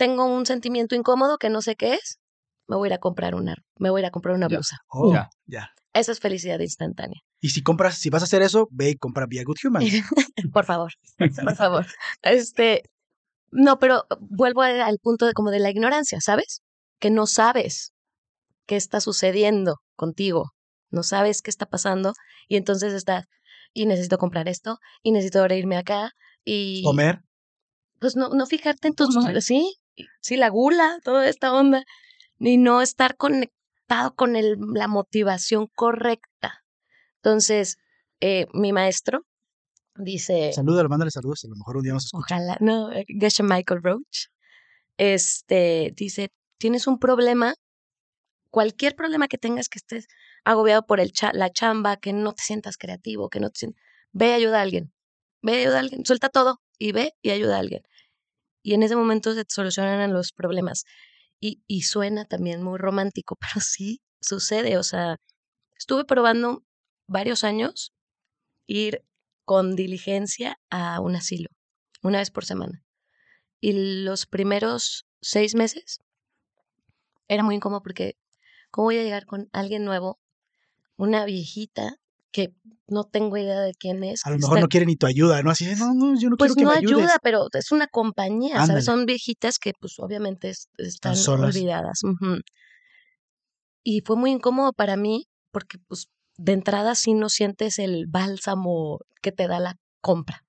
[0.03, 2.19] Tengo un sentimiento incómodo que no sé qué es.
[2.67, 4.57] Me voy a ir a comprar una, me voy a ir a comprar una Ya.
[4.57, 4.77] blusa.
[4.89, 5.29] Oh, Ya.
[5.45, 5.69] ya.
[5.93, 7.21] Esa es felicidad instantánea.
[7.39, 9.81] Y si compras, si vas a hacer eso, ve y compra Be a Good Human.
[10.53, 11.85] Por favor, por favor.
[12.21, 12.83] Este,
[13.51, 16.61] no, pero vuelvo al punto de como de la ignorancia, ¿sabes?
[16.99, 17.93] Que no sabes
[18.65, 20.51] qué está sucediendo contigo,
[20.89, 22.11] no sabes qué está pasando
[22.49, 23.23] y entonces estás
[23.73, 26.11] y necesito comprar esto y necesito ahora irme acá
[26.43, 27.21] y Comer.
[27.99, 29.75] pues no no fijarte en tus sí,
[30.21, 31.83] sí la gula, toda esta onda
[32.39, 36.63] y no estar conectado con el, la motivación correcta.
[37.17, 37.77] Entonces,
[38.21, 39.25] eh, mi maestro
[39.95, 41.43] dice Saludos, mándale saludos.
[41.45, 42.35] A lo mejor un día nos escucha.
[42.35, 44.27] Ojalá, no, eh, Geshe Michael Roach,
[44.97, 47.55] este, dice, tienes un problema,
[48.49, 50.07] cualquier problema que tengas que estés
[50.45, 53.81] agobiado por el cha- la chamba, que no te sientas creativo, que no te sientas,
[54.11, 54.93] ve y ayuda a alguien,
[55.41, 57.83] ve y ayuda a alguien, suelta todo y ve y ayuda a alguien.
[58.63, 60.85] Y en ese momento se solucionan los problemas.
[61.39, 65.17] Y, y suena también muy romántico, pero sí sucede, o sea,
[65.77, 66.63] estuve probando
[67.07, 67.93] varios años
[68.65, 69.03] ir
[69.45, 71.49] con diligencia a un asilo,
[72.01, 72.83] una vez por semana.
[73.59, 75.99] Y los primeros seis meses
[77.27, 78.17] era muy incómodo porque,
[78.71, 80.19] ¿cómo voy a llegar con alguien nuevo?
[80.95, 81.97] Una viejita
[82.33, 82.53] que
[82.87, 84.25] no tengo idea de quién es.
[84.25, 85.51] A lo que mejor está- no quiere ni tu ayuda, ¿no?
[85.51, 86.97] Así, no, no, yo no pues quiero que no me ayudes.
[87.05, 88.67] ayuda, pero es una compañía, Ándale.
[88.67, 88.85] ¿sabes?
[88.85, 91.55] Son viejitas que pues obviamente es- están solas.
[91.55, 92.01] olvidadas.
[92.03, 92.41] ujú.
[93.83, 96.07] Y fue muy incómodo para mí porque pues
[96.37, 100.43] de entrada sí no sientes el bálsamo que te da la compra.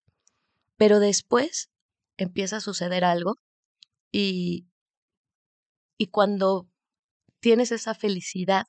[0.77, 1.69] Pero después
[2.17, 3.35] empieza a suceder algo
[4.11, 4.67] y,
[5.99, 6.67] y cuando
[7.41, 8.65] tienes esa felicidad,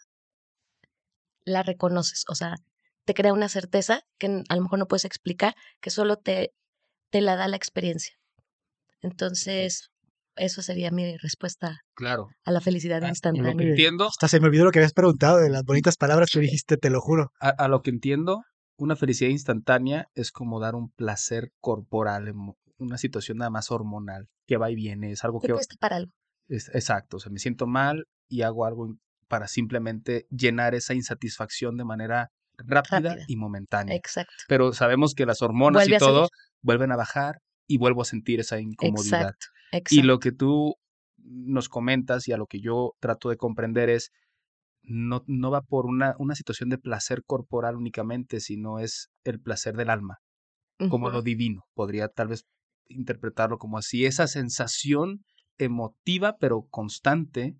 [1.45, 2.55] la reconoces, o sea,
[3.05, 6.53] te crea una certeza que a lo mejor no puedes explicar, que solo te,
[7.11, 8.15] te la da la experiencia.
[9.01, 9.89] Entonces,
[10.35, 12.29] eso sería mi respuesta Claro.
[12.43, 13.55] a la felicidad A, lo instantánea.
[13.55, 16.39] que entiendo, Hasta se me olvidó lo que habías preguntado de las bonitas palabras que
[16.39, 17.31] dijiste, te lo juro.
[17.39, 18.43] a, a lo que entiendo,
[18.77, 22.33] una felicidad instantánea es como dar un placer corporal,
[22.77, 25.53] una situación nada más hormonal, que va y viene, es algo ¿Qué que...
[25.53, 26.11] cuesta para algo?
[26.47, 28.95] es- exacto, o sea, me siento mal y hago algo
[29.27, 33.25] para simplemente llenar esa insatisfacción de manera rápida, Rápida.
[33.27, 33.95] y momentánea.
[33.95, 34.33] Exacto.
[34.47, 36.27] Pero sabemos que las hormonas Vuelve y todo
[36.61, 39.21] vuelven a bajar y vuelvo a sentir esa incomodidad.
[39.21, 39.47] Exacto.
[39.71, 39.95] Exacto.
[39.95, 40.75] Y lo que tú
[41.17, 44.11] nos comentas y a lo que yo trato de comprender es,
[44.83, 49.75] no, no va por una, una situación de placer corporal únicamente, sino es el placer
[49.75, 50.19] del alma,
[50.89, 51.63] como lo divino.
[51.73, 52.45] Podría tal vez
[52.87, 55.23] interpretarlo como así, esa sensación
[55.57, 57.55] emotiva pero constante,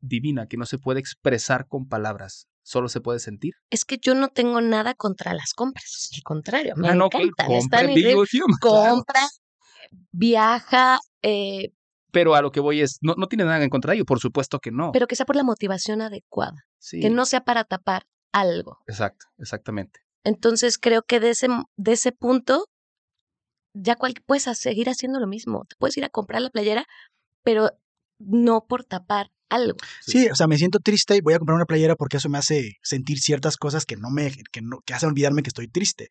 [0.00, 3.54] divina, que no se puede expresar con palabras, solo se puede sentir.
[3.70, 6.10] Es que yo no tengo nada contra las compras.
[6.14, 7.46] Al contrario, me Ah, no, que encantan.
[7.46, 8.94] compra Human, claro.
[8.94, 9.28] Compra,
[10.10, 11.70] viaja, eh,
[12.12, 14.18] Pero a lo que voy es, no, no tiene nada en contra de ello, por
[14.20, 14.90] supuesto que no.
[14.92, 16.64] pero que sea por la motivación adecuada.
[16.78, 18.78] Sí, Que no sea para tapar algo.
[18.86, 20.00] Exacto, exactamente.
[20.24, 22.66] Entonces creo que de ese, de ese punto
[23.74, 25.64] ya cual, puedes a- seguir haciendo lo mismo.
[25.68, 26.86] Te puedes ir a comprar la playera,
[27.44, 27.70] pero
[28.18, 29.76] no por tapar algo.
[30.00, 32.38] Sí, o sea, me siento triste y voy a comprar una playera porque eso me
[32.38, 36.08] hace sentir ciertas cosas que no me, que no, que hacen olvidarme que estoy triste.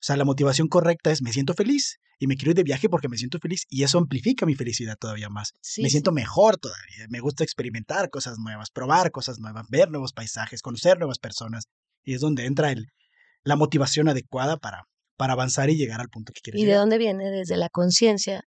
[0.00, 2.88] O sea, la motivación correcta es me siento feliz y me quiero ir de viaje
[2.88, 5.52] porque me siento feliz y eso amplifica mi felicidad todavía más.
[5.60, 5.92] Sí, me sí.
[5.92, 7.06] siento mejor todavía.
[7.08, 11.64] Me gusta experimentar cosas nuevas, probar cosas nuevas, ver nuevos paisajes, conocer nuevas personas.
[12.04, 12.86] Y es donde entra el,
[13.42, 14.84] la motivación adecuada para,
[15.16, 17.30] para avanzar y llegar al punto que quieres ¿Y de dónde viene?
[17.30, 18.44] Desde la conciencia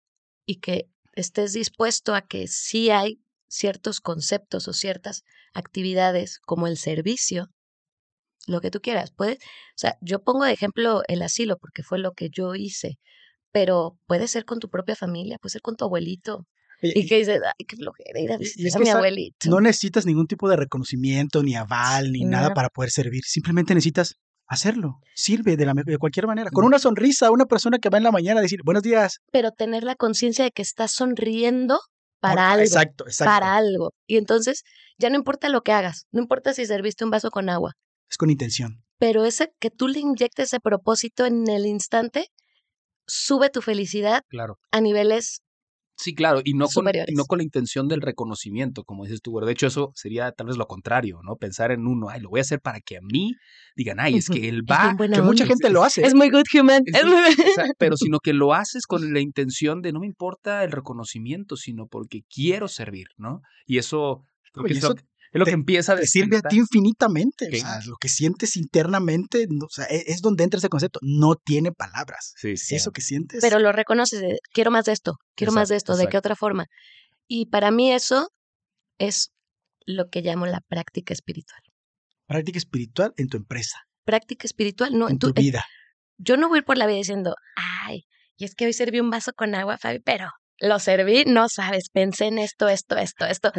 [0.46, 5.24] y que estés dispuesto a que sí hay ciertos conceptos o ciertas
[5.54, 7.48] actividades como el servicio,
[8.48, 9.12] lo que tú quieras.
[9.12, 12.98] Puedes, o sea, yo pongo de ejemplo el asilo porque fue lo que yo hice,
[13.52, 16.46] pero puede ser con tu propia familia, puede ser con tu abuelito,
[16.82, 19.50] Y que dices, ay, qué flojera ir a es visitar a mi abuelito.
[19.50, 22.54] No necesitas ningún tipo de reconocimiento, ni aval, ni nada Nada.
[22.54, 23.24] para poder servir.
[23.26, 24.16] Simplemente necesitas
[24.48, 25.00] hacerlo.
[25.16, 26.50] Sirve de, la, de cualquier manera.
[26.52, 29.18] Con una sonrisa, una persona que va en la mañana a decir, buenos días.
[29.32, 31.80] Pero tener la conciencia de que estás sonriendo
[32.20, 32.64] para Por- algo.
[32.64, 33.32] Exacto, exacto.
[33.32, 33.94] Para algo.
[34.08, 34.64] Y entonces
[34.98, 37.74] ya no importa lo que hagas, no importa si serviste un vaso con agua,
[38.10, 38.84] Es con intención.
[38.98, 42.28] pero ese que tú le inyectes ese propósito en el instante
[43.06, 44.58] sube tu felicidad Claro.
[44.72, 45.42] a niveles
[46.00, 49.40] Sí, claro, y no, con, y no con la intención del reconocimiento, como dices tú.
[49.40, 51.38] De hecho, eso sería tal vez lo contrario, ¿no?
[51.38, 53.34] Pensar en uno, ay, lo voy a hacer para que a mí
[53.76, 54.96] digan, ay, es que él va.
[55.16, 56.04] Que mucha gente lo hace.
[56.06, 56.84] Es muy good human.
[56.86, 57.22] Es es muy- muy-
[57.52, 60.72] o sea, pero sino que lo haces con la intención de no me importa el
[60.72, 63.42] reconocimiento, sino porque quiero servir, ¿no?
[63.66, 64.24] Y eso,
[64.54, 64.90] creo que eso
[65.32, 67.48] es lo te- que empieza a te sirve a ti infinitamente.
[67.52, 71.00] O sea, lo que sientes internamente, no, o sea, e- es donde entra ese concepto.
[71.02, 72.34] No tiene palabras.
[72.38, 72.76] Sí, sí.
[72.76, 73.42] Eso que sientes.
[73.42, 76.18] Pero lo reconoces, de, quiero más de esto, quiero más de Exacto, esto, ¿de qué
[76.18, 76.66] otra forma?
[77.28, 78.30] Y para mí eso
[78.98, 79.32] es
[79.86, 81.62] lo que llamo la práctica espiritual.
[82.26, 85.66] práctica espiritual en tu empresa, Práctica espiritual, no, en tú- tu vida.
[86.18, 88.04] yo no voy por la vida diciendo, ay,
[88.38, 91.90] y es que hoy serví un vaso con agua, Fabi, pero lo serví, no sabes,
[91.90, 93.52] pensé en esto, esto, esto, esto.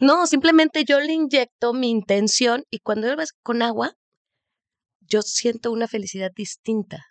[0.00, 3.94] No, simplemente yo le inyecto mi intención y cuando yo con agua,
[5.00, 7.04] yo siento una felicidad distinta.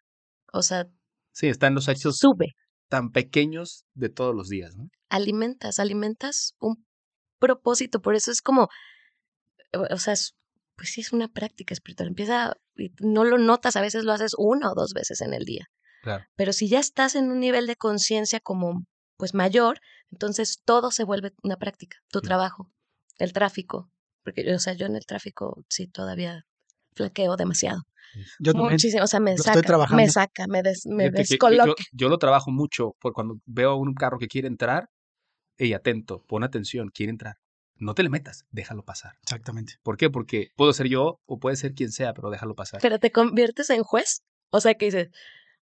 [0.52, 0.88] O sea,
[1.32, 2.54] Sí, están los hechos sube,
[2.88, 4.88] tan pequeños de todos los días, ¿no?
[5.10, 6.86] alimentas, alimentas un
[7.40, 8.70] propósito, por eso es como,
[9.92, 10.34] o sea, es-
[10.76, 14.34] pues sí es una práctica espiritual, empieza, y no lo notas, a veces lo haces
[14.38, 15.66] una o dos veces en el día.
[16.02, 16.26] Claro.
[16.36, 18.84] Pero si ya estás en un nivel de conciencia como
[19.18, 19.80] pues mayor,
[20.12, 21.98] entonces todo se vuelve una práctica.
[22.10, 22.72] Tu trabajo,
[23.18, 23.92] el tráfico,
[24.24, 26.46] porque o sea, yo en el tráfico sí todavía
[26.96, 27.84] flaqueo demasiado.
[28.40, 28.74] Yo también.
[28.74, 30.02] Muchísimo, o sea, me saca, trabajando.
[30.02, 31.66] me saca, me, des, me descoloca.
[31.66, 34.90] Yo, yo lo trabajo mucho por cuando veo un carro que quiere entrar,
[35.58, 37.36] y atento, pon atención, quiere entrar.
[37.78, 39.14] No te le metas, déjalo pasar.
[39.24, 39.74] Exactamente.
[39.84, 40.10] ¿Por qué?
[40.10, 42.80] Porque puedo ser yo o puede ser quien sea, pero déjalo pasar.
[42.82, 44.24] Pero te conviertes en juez.
[44.50, 45.10] O sea, que dices,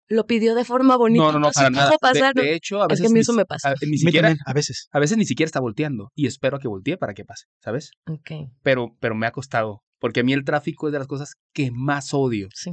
[0.09, 1.23] lo pidió de forma bonita.
[1.25, 1.89] no, no, no, para nada.
[1.91, 3.69] De- pasar, de, hecho, a Es veces que a mí eso si- me pasa.
[3.71, 4.87] a- ni siquiera, también, a veces.
[4.91, 7.91] a veces ni siquiera está volteando y espero a que voltee para que pase, ¿sabes?
[8.07, 8.31] Ok,
[8.61, 11.71] Pero, pero me ha costado, porque a mí el tráfico es de las cosas que
[11.71, 12.71] más odio, sí.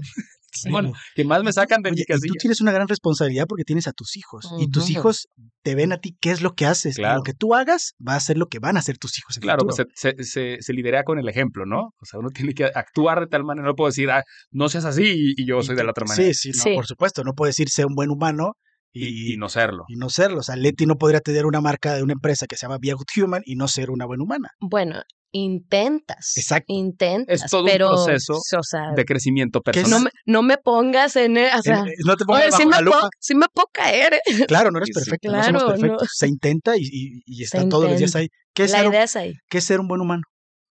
[0.53, 0.71] Sí.
[0.71, 2.35] bueno, que más me sacan de Oye, mi y tú casilla.
[2.41, 4.49] tienes una gran responsabilidad porque tienes a tus hijos.
[4.59, 5.29] Y tus hijos
[5.63, 6.97] te ven a ti qué es lo que haces.
[6.99, 7.19] y Claro.
[7.19, 9.37] lo que tú hagas va a ser lo que van a hacer tus hijos.
[9.37, 11.95] En Claro, pues se, se, se, se lidera con el ejemplo, ¿no?
[12.01, 14.85] O sea, uno tiene que actuar de tal manera, no puedo decir, ah, no seas
[14.85, 15.03] así
[15.37, 16.27] y, y yo soy de la otra manera.
[16.33, 16.75] Sí, sí, no, Sí.
[16.75, 17.23] por supuesto.
[17.25, 18.55] No puedo decir ser un buen humano
[18.93, 19.85] y, Y, y no serlo.
[19.89, 20.39] y no serlo.
[20.41, 22.91] O sea, Leti no podría tener una marca de una empresa que se llama Be
[22.91, 24.49] a Good Human y no ser una buena humana.
[24.61, 25.03] Bueno,
[25.33, 26.37] intentas.
[26.37, 26.67] Exacto.
[26.73, 27.43] Intentas.
[27.45, 29.91] Es todo un pero, proceso O sea, De crecimiento personal.
[29.91, 31.37] no me, no me pongas en.
[31.37, 33.69] e- O sea, En- eh, no te pongas oye, sí me, puedo, sí me puedo
[33.73, 34.15] caer.
[34.15, 34.47] ¿eh?
[34.47, 34.93] Claro, no eres sí.
[34.93, 35.69] perfecto, no somos no.
[35.69, 36.09] perfectos.
[36.15, 38.29] Se intenta y, y- y está Se todos los días ahí.
[38.55, 39.35] ¿Qué es, La ser, un- idea es ahí.
[39.49, 40.23] qué es ser un buen humano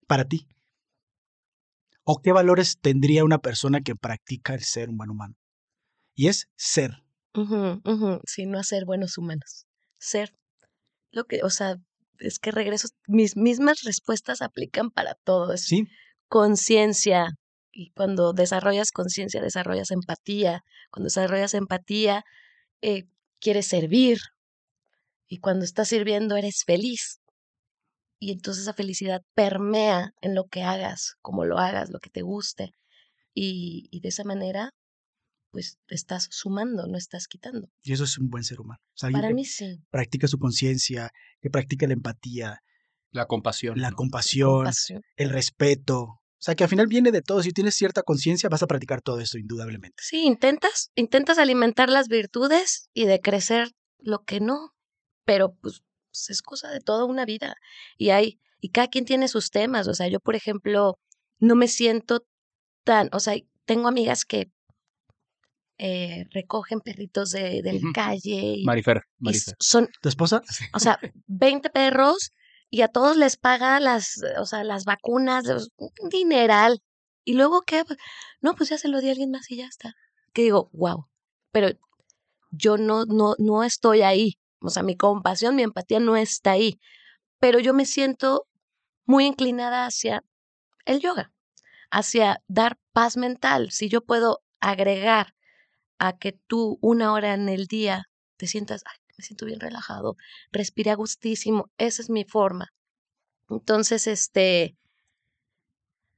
[0.06, 0.46] para ti?
[2.04, 5.34] ¿O qué valores tendría una persona que practica el ser un buen humano?
[6.14, 7.02] Y es ser.
[7.34, 7.80] Ujú,
[8.26, 9.66] Sí, no hacer buenos humanos.
[9.98, 10.32] Ser
[11.10, 11.76] lo que, o sea,
[12.20, 12.88] es que regreso.
[13.06, 15.52] Mis mismas respuestas aplican para todo.
[15.52, 15.86] Es ¿Sí?
[16.28, 17.28] conciencia.
[17.72, 20.62] Y cuando desarrollas conciencia, desarrollas empatía.
[20.90, 22.24] Cuando desarrollas empatía,
[22.82, 23.04] eh,
[23.40, 24.18] quieres servir.
[25.28, 27.20] Y cuando estás sirviendo, eres feliz.
[28.18, 32.22] Y entonces esa felicidad permea en lo que hagas, como lo hagas, lo que te
[32.22, 32.72] guste.
[33.34, 34.70] Y, y de esa manera,
[35.56, 37.70] pues estás sumando, no estás quitando.
[37.82, 38.78] Y eso es un buen ser humano.
[38.88, 39.78] O sea, alguien Para mí sí.
[39.90, 42.60] practica su conciencia, que practica la empatía,
[43.10, 43.80] La compasión.
[43.80, 43.96] la ¿no?
[43.96, 45.00] compasión, compasión.
[45.16, 46.02] el respeto.
[46.02, 47.42] O sea, que al final viene de todo.
[47.42, 49.96] Si tienes cierta conciencia, vas a practicar todo esto, indudablemente.
[50.02, 54.74] Sí, intentas, intentas alimentar las virtudes y de crecer lo que no,
[55.24, 55.80] pero pues,
[56.10, 57.54] pues, es cosa de toda una vida.
[57.96, 59.88] Y hay, y cada quien tiene sus temas.
[59.88, 60.98] O sea, yo, por ejemplo,
[61.38, 62.26] no me siento
[62.84, 63.34] tan, o sea,
[63.64, 64.50] tengo amigas que
[65.78, 69.54] eh, recogen perritos de, de la calle y, Marifer, y Marifer.
[69.60, 70.42] son, ¿Tu esposa?
[70.72, 72.32] o sea, 20 perros
[72.70, 76.80] y a todos les paga las, o sea, las vacunas, los- un dineral.
[77.24, 77.84] Y luego, ¿qué?
[77.84, 77.98] Pues,
[78.40, 79.94] No, pues ya se lo di a alguien más y ya está.
[80.32, 81.06] Que digo, wow.
[81.52, 81.68] Pero
[82.50, 84.38] yo no, no, no estoy ahí.
[84.60, 86.78] O sea, mi compasión, mi empatía no está ahí.
[87.38, 88.46] Pero yo me siento
[89.04, 90.22] muy inclinada hacia
[90.84, 91.32] el yoga,
[91.90, 93.70] hacia dar paz mental.
[93.70, 95.34] Si yo puedo agregar
[95.98, 98.04] a que tú una hora en el día
[98.36, 100.16] te sientas, ay, me siento bien relajado,
[100.52, 102.68] respiré a gustísimo, esa es mi forma.
[103.48, 104.76] Entonces, este,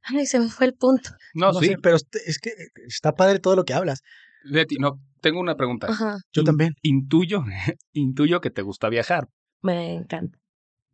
[0.03, 1.11] ay, se me fue el punto.
[1.35, 1.67] No, No sí.
[1.67, 2.51] sé, pero es que
[2.87, 4.01] está padre todo lo que hablas.
[4.43, 5.89] Leti, no, tengo una pregunta.
[5.89, 6.19] Ajá.
[6.33, 6.75] Yo In- también.
[6.83, 7.45] Intuyo,
[7.93, 9.29] intuyo que te gusta viajar.
[9.63, 10.39] Me encanta.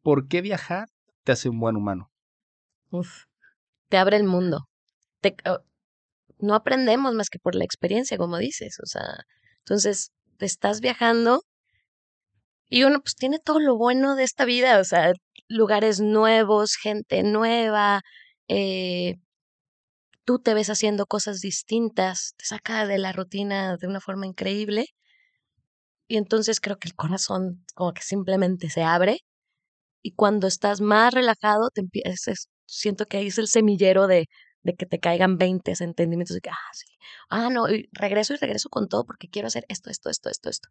[0.02, 0.88] ¿Por qué viajar
[1.22, 2.10] te hace un buen humano?
[2.90, 3.24] Uf,
[3.88, 4.68] te abre el mundo.
[5.20, 5.60] Te, oh,
[6.38, 8.78] no aprendemos más que por la experiencia, como dices.
[8.82, 9.24] O sea,
[9.60, 11.42] entonces te estás viajando
[12.68, 15.12] y uno pues tiene todo lo bueno de esta vida, o sea,
[15.48, 18.02] lugares nuevos, gente nueva,
[18.48, 19.16] eh,
[20.24, 24.86] tú te ves haciendo cosas distintas, te saca de la rutina de una forma increíble.
[26.08, 29.20] Y entonces creo que el corazón como que simplemente se abre
[30.02, 34.26] y cuando estás más relajado, te empiezas, siento que ahí es el semillero de,
[34.64, 36.86] de que te caigan 20 entendimientos de que, ah, sí,
[37.28, 40.48] ah, no, y regreso y regreso con todo porque quiero hacer esto, esto, esto, esto,
[40.48, 40.68] esto.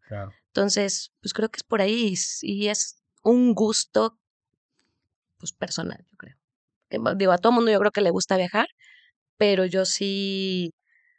[0.48, 4.18] Entonces, pues creo que es por ahí y, es un gusto,
[5.38, 6.36] pues personal, yo creo.
[7.16, 8.66] digo, a todo mundo yo creo que le gusta viajar,
[9.38, 10.74] pero yo sí,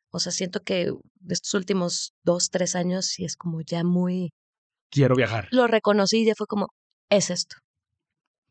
[0.09, 4.33] o sea, siento que de estos últimos dos, tres años sí es como ya muy...
[4.89, 5.47] Quiero viajar.
[5.51, 6.67] Lo reconocí y ya fue como,
[7.09, 7.55] es esto.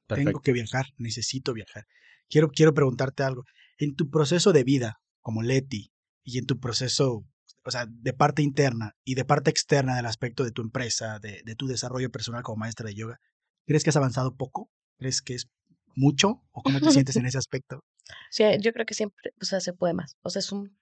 [0.07, 1.85] Tengo que viajar, necesito viajar.
[2.29, 3.45] Quiero, quiero preguntarte algo.
[3.79, 5.91] En tu proceso de vida, como Leti,
[6.22, 7.25] y en tu proceso,
[7.64, 11.43] o sea, de parte interna y de parte externa del aspecto de tu empresa, de,
[11.45, 13.20] de tu desarrollo personal como maestra de yoga,
[13.66, 14.70] ¿crees que has avanzado poco?
[14.99, 15.49] ¿Crees que es
[15.95, 16.43] mucho?
[16.53, 17.85] ¿O cómo te sientes en ese aspecto?
[18.31, 20.16] Sí, yo creo que siempre, o sea, se puede más.
[20.22, 20.77] O sea, es un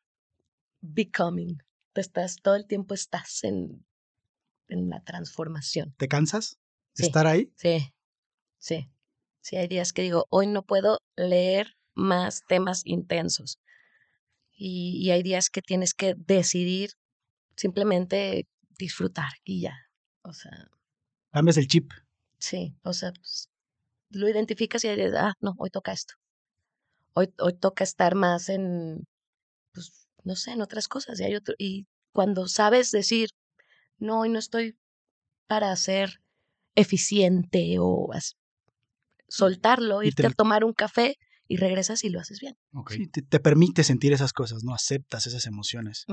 [0.80, 1.58] becoming.
[1.92, 3.84] Te estás, todo el tiempo estás en,
[4.68, 5.94] en la transformación.
[5.98, 6.58] ¿Te cansas
[6.96, 7.52] de estar ahí?
[7.56, 7.94] Sí,
[8.58, 8.90] sí.
[9.40, 13.58] Sí, hay días que digo, hoy no puedo leer más temas intensos.
[14.52, 16.90] Y, y hay días que tienes que decidir
[17.56, 18.46] simplemente
[18.78, 19.76] disfrutar y ya.
[20.22, 20.68] O sea.
[21.32, 21.90] Cambias el chip.
[22.38, 23.48] Sí, o sea, pues,
[24.10, 26.14] lo identificas y dices, ah, no, hoy toca esto.
[27.14, 29.06] Hoy, hoy toca estar más en,
[29.72, 31.20] pues, no sé, en otras cosas.
[31.20, 33.30] Y, hay otro, y cuando sabes decir,
[33.98, 34.76] no, hoy no estoy
[35.46, 36.20] para ser
[36.74, 38.10] eficiente o
[39.28, 41.16] soltarlo, irte a tomar un café
[41.52, 42.56] y regresas y lo haces bien.
[42.88, 44.72] Sí, te, permite sentir esas cosas, ¿no?
[44.72, 46.06] Aceptas esas emociones.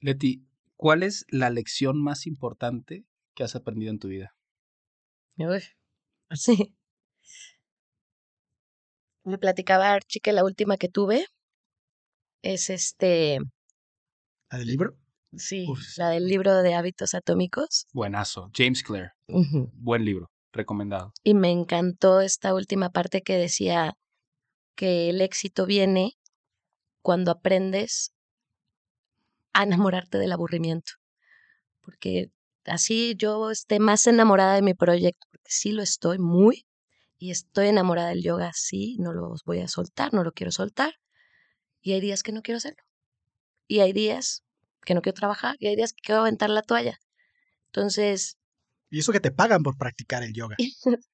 [0.00, 3.06] Leti, ¿cuál es la lección más importante
[3.36, 4.34] que has aprendido en tu vida?
[5.36, 5.62] Uy,
[6.32, 6.74] sí.
[9.24, 11.26] Me platicaba Archie que la última que tuve
[12.42, 13.38] es este...
[14.50, 14.98] ¿La del libro?
[15.36, 15.64] Sí,
[15.96, 17.86] la del libro de hábitos atómicos.
[17.92, 18.50] Buenazo.
[18.52, 19.12] James Clear.
[19.28, 21.12] Buen libro recomendado.
[21.22, 23.94] Y me encantó esta última parte que decía
[24.74, 26.18] que el éxito viene
[27.02, 28.12] cuando aprendes
[29.52, 30.92] a enamorarte del aburrimiento.
[31.80, 32.30] Porque
[32.64, 36.66] así yo esté más enamorada de mi proyecto, porque sí lo estoy muy,
[37.18, 40.94] y estoy enamorada del yoga, sí, no lo voy a soltar, no lo quiero soltar.
[41.80, 42.82] Y hay días que no quiero hacerlo.
[43.66, 44.42] Y hay días
[44.84, 46.98] que no quiero trabajar, y hay días que quiero aventar la toalla.
[47.66, 48.38] Entonces,
[48.90, 50.56] y eso que te pagan por practicar el yoga.
[50.58, 50.72] y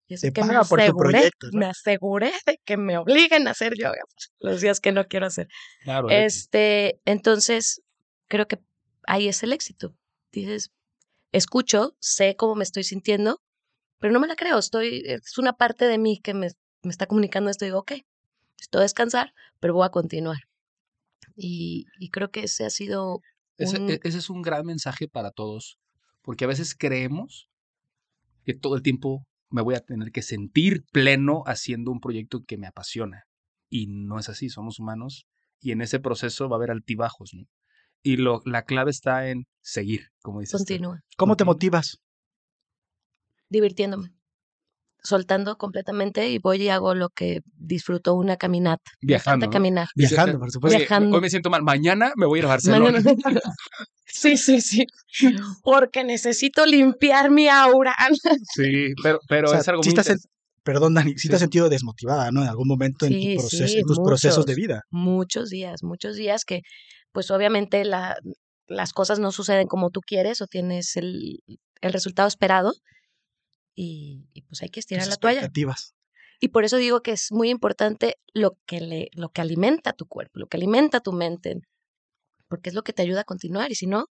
[0.09, 1.49] eso te que pagan por tu proyecto.
[1.53, 4.01] Me aseguré de que me obliguen a hacer yoga
[4.41, 5.49] los días que no quiero hacer.
[5.83, 7.83] Claro, este, entonces,
[8.29, 8.59] creo que
[9.07, 9.95] ahí es el éxito.
[10.33, 10.73] Dices,
[11.33, 13.41] escucho, sé cómo me estoy sintiendo,
[13.99, 14.59] pero no me la creo.
[14.59, 16.49] Estoy, es una parte de mí que me,
[16.83, 17.65] me está comunicando esto.
[17.65, 17.93] Digo, ok,
[18.59, 20.39] estoy a descansar, pero voy a continuar.
[21.37, 23.21] Y, y creo que ese ha sido.
[23.57, 25.79] Ese, e, ese es un gran mensaje para todos,
[26.23, 27.50] porque a veces creemos
[28.45, 32.57] que todo el tiempo me voy a tener que sentir pleno haciendo un proyecto que
[32.57, 33.25] me apasiona.
[33.69, 35.27] Y no es así, somos humanos
[35.61, 37.45] y en ese proceso va a haber altibajos, ¿no?
[38.03, 40.59] Y lo, la clave está en seguir, como dices.
[40.59, 41.01] Continúa.
[41.19, 41.99] ¿Cómo te motivas?
[43.51, 44.15] Divirtiéndome.
[45.03, 48.91] Soltando completamente y voy y hago lo que disfruto una caminata.
[49.01, 49.49] Viajando.
[49.51, 49.89] caminar.
[49.95, 50.79] Viajando, por supuesto.
[50.79, 51.17] Viajando.
[51.17, 51.63] Hoy me siento mal.
[51.63, 53.01] Mañana me voy a ir a Barcelona.
[54.13, 54.85] Sí, sí, sí.
[55.63, 57.95] Porque necesito limpiar mi aura.
[58.53, 59.95] Sí, pero, pero es algo muy
[60.63, 62.43] Perdón, Dani, sí, te has sentido desmotivada, ¿no?
[62.43, 64.83] En algún momento en, tu proceso, en tus procesos de vida.
[64.91, 66.61] Muchos días, muchos días que,
[67.13, 68.17] pues obviamente la,
[68.67, 71.39] las cosas no suceden como tú quieres o tienes el,
[71.81, 72.73] el resultado esperado
[73.75, 75.51] y, y, pues hay que estirar la toalla.
[76.41, 80.07] Y por eso digo que es muy importante lo que, le, lo que alimenta tu
[80.07, 81.61] cuerpo, lo que alimenta tu mente,
[82.49, 84.07] porque es lo que te ayuda a continuar y si no,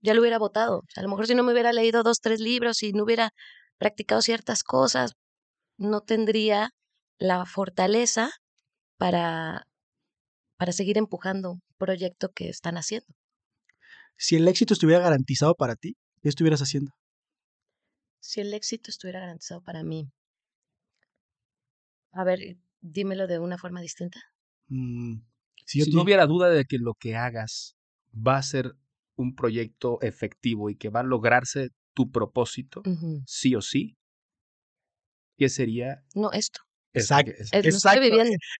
[0.00, 0.82] ya lo hubiera votado.
[0.96, 3.30] a lo mejor si no me hubiera leído dos, tres libros y no hubiera
[3.78, 5.12] practicado ciertas cosas,
[5.76, 6.70] no tendría
[7.18, 8.30] la fortaleza
[8.96, 9.66] para,
[10.56, 13.06] para seguir empujando un proyecto que están haciendo.
[14.16, 16.92] Si el éxito estuviera garantizado para ti, ¿qué estuvieras haciendo?
[18.20, 20.10] Si el éxito estuviera garantizado para mí.
[22.12, 24.20] A ver, dímelo de una forma distinta.
[24.68, 25.20] Mm,
[25.66, 27.76] si, no hubiera duda de que lo que hagas
[28.14, 28.72] va a ser
[29.16, 32.82] un proyecto efectivo y que va a lograrse tu propósito,
[33.26, 33.96] sí o sí,
[35.36, 36.02] ¿qué sería?
[36.14, 36.60] No, esto.
[36.94, 37.32] Exacto.
[37.52, 38.00] Exacto.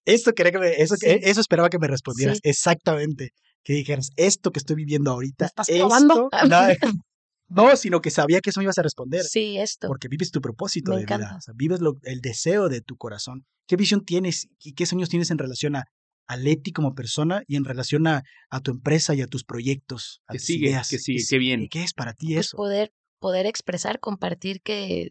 [0.05, 1.07] Esto quería que me- eso, Sí.
[1.07, 2.39] eh, eso esperaba que me respondieras.
[2.43, 2.49] Sí.
[2.49, 3.31] Exactamente.
[3.65, 5.47] Que dijeras, esto que estoy viviendo ahorita.
[5.47, 6.29] estás esto- clavando?
[6.53, 7.03] No,
[7.49, 9.23] no, sino que sabía que eso me ibas a responder.
[9.25, 9.89] Sí, esto.
[9.89, 11.15] Porque vives tu propósito Me de vida.
[11.17, 11.37] encanta.
[11.37, 13.47] O sea, vives lo- el deseo de tu corazón.
[13.67, 15.85] ¿Qué visión tienes y qué sueños tienes en relación a,
[16.27, 20.21] a Leti como persona y en relación a, a tu empresa y a tus proyectos?
[20.27, 20.69] A ¿Qué tus sigue?
[20.69, 20.89] ideas?
[20.91, 21.19] ¿Qué sigue?
[21.21, 21.69] es- ¿Qué viene?
[21.71, 22.57] ¿Qué es para ti Pues eso?
[22.57, 25.09] poder, poder expresar, compartir que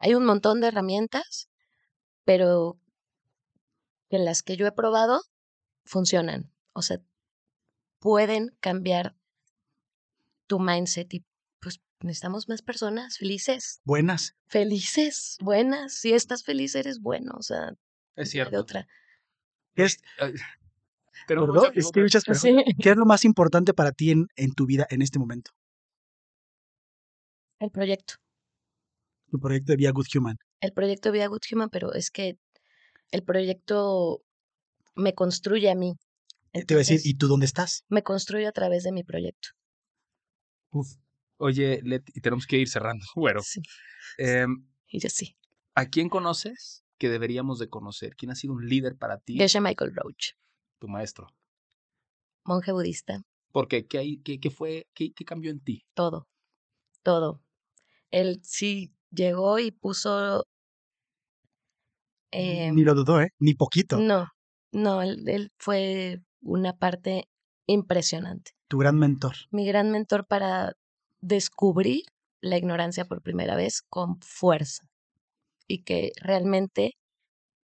[0.00, 1.48] hay un montón de herramientas,
[2.24, 2.78] pero
[4.08, 5.20] que las que yo he probado
[5.84, 6.52] funcionan.
[6.72, 6.98] O sea,
[8.00, 9.14] pueden cambiar
[10.46, 11.24] tu mindset y
[12.02, 14.34] necesitamos más personas felices, Buenas.
[14.46, 15.94] felices, buenas.
[15.94, 17.32] Si estás feliz, eres bueno.
[17.36, 17.72] O sea,
[18.16, 18.86] Es hay de otra.
[19.74, 19.98] ¿Qué es,
[21.26, 22.56] tenemos perdón, es que Sí.
[22.82, 25.50] ¿Qué es lo más importante para ti en, en tu vida en este momento?
[27.58, 28.14] El proyecto.
[29.30, 30.36] Tu proyecto de Via Good Human.
[30.60, 32.38] el proyecto Via Good Human, pero es que
[33.12, 34.22] el proyecto
[34.96, 35.94] me construye a mí.
[36.52, 37.84] Te iba a decir, ¿y tú dónde estás?
[37.88, 39.50] me construye a través de mi proyecto.
[41.42, 41.80] Oye,
[42.14, 43.04] y tenemos que ir cerrando.
[43.16, 43.62] Bueno, Sí,
[44.18, 45.36] em, y yo sí.
[45.74, 48.14] ¿a quién conoces que deberíamos de conocer?
[48.14, 49.36] ¿Quién ha sido un líder para ti?
[49.38, 50.32] Geshe Michael Roach,
[50.78, 51.28] Tu maestro.
[52.44, 53.22] monje budista,
[53.52, 53.86] ¿Por qué?
[53.86, 54.86] ¿Qué, hay- qué, qué fue?
[54.94, 55.82] Qué, qué cambió en ti?
[55.94, 56.28] todo,
[57.02, 57.42] todo.
[58.10, 60.44] Él sí llegó y puso...
[62.32, 63.30] em, Ni lo dudó, ¿eh?
[63.38, 63.98] Ni poquito.
[63.98, 64.26] no,
[64.72, 67.28] no, él, él fue una parte
[67.66, 68.52] impresionante.
[68.68, 69.34] Tu gran mentor.
[69.50, 70.74] Mi gran mentor para
[71.20, 72.04] descubrir
[72.40, 74.84] la ignorancia por primera vez con fuerza.
[75.68, 76.92] Y que realmente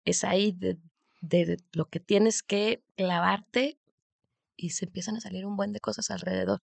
[0.04, 0.78] es ahí de,
[1.22, 3.78] de lo que tienes que clavarte
[4.56, 6.60] y se empiezan a salir un buen de cosas alrededor.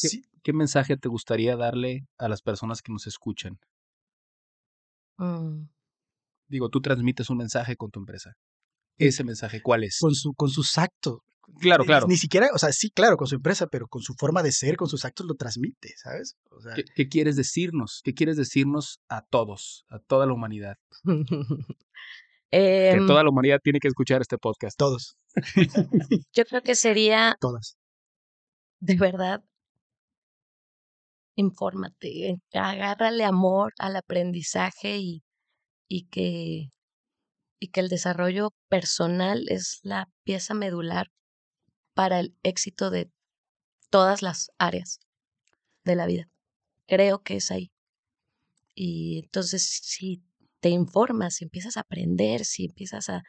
[0.00, 0.22] ¿Qué, Sí.
[0.42, 3.60] qué mensaje te gustaría darle a las personas que nos escuchan?
[5.20, 5.68] Mm,
[6.46, 8.34] Digo, tú transmites un mensaje con tu empresa.
[8.98, 9.98] ¿Ese mensaje cuál es?
[10.00, 11.20] Con, su, con sus actos.
[11.60, 12.06] Claro, Eh, claro.
[12.06, 14.76] Ni siquiera, o sea, sí, claro, con su empresa, pero con su forma de ser,
[14.76, 16.36] con sus actos lo transmite, ¿sabes?
[16.50, 18.00] O sea, ¿Qué, qué quieres decirnos?
[18.04, 20.76] ¿Qué quieres decirnos a todos, a toda la humanidad?
[22.50, 24.78] Que em, toda la humanidad tiene que escuchar este podcast.
[24.78, 25.18] todos,
[26.32, 27.76] Yo creo que sería todas.
[28.80, 29.44] de verdad,
[31.36, 35.22] infórmate, eh, agárrale amor al aprendizaje y,
[35.88, 36.70] y que,
[37.60, 41.08] y que el desarrollo personal es la pieza medular
[41.98, 43.10] para el éxito de
[43.90, 45.00] todas las áreas
[45.84, 46.28] de la vida.
[46.86, 47.72] Creo que es ahí.
[48.72, 50.22] Y entonces, si
[50.60, 53.22] te informas, si empiezas a aprender, si empiezas a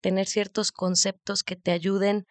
[0.00, 2.24] tener ciertos conceptos que te ayuden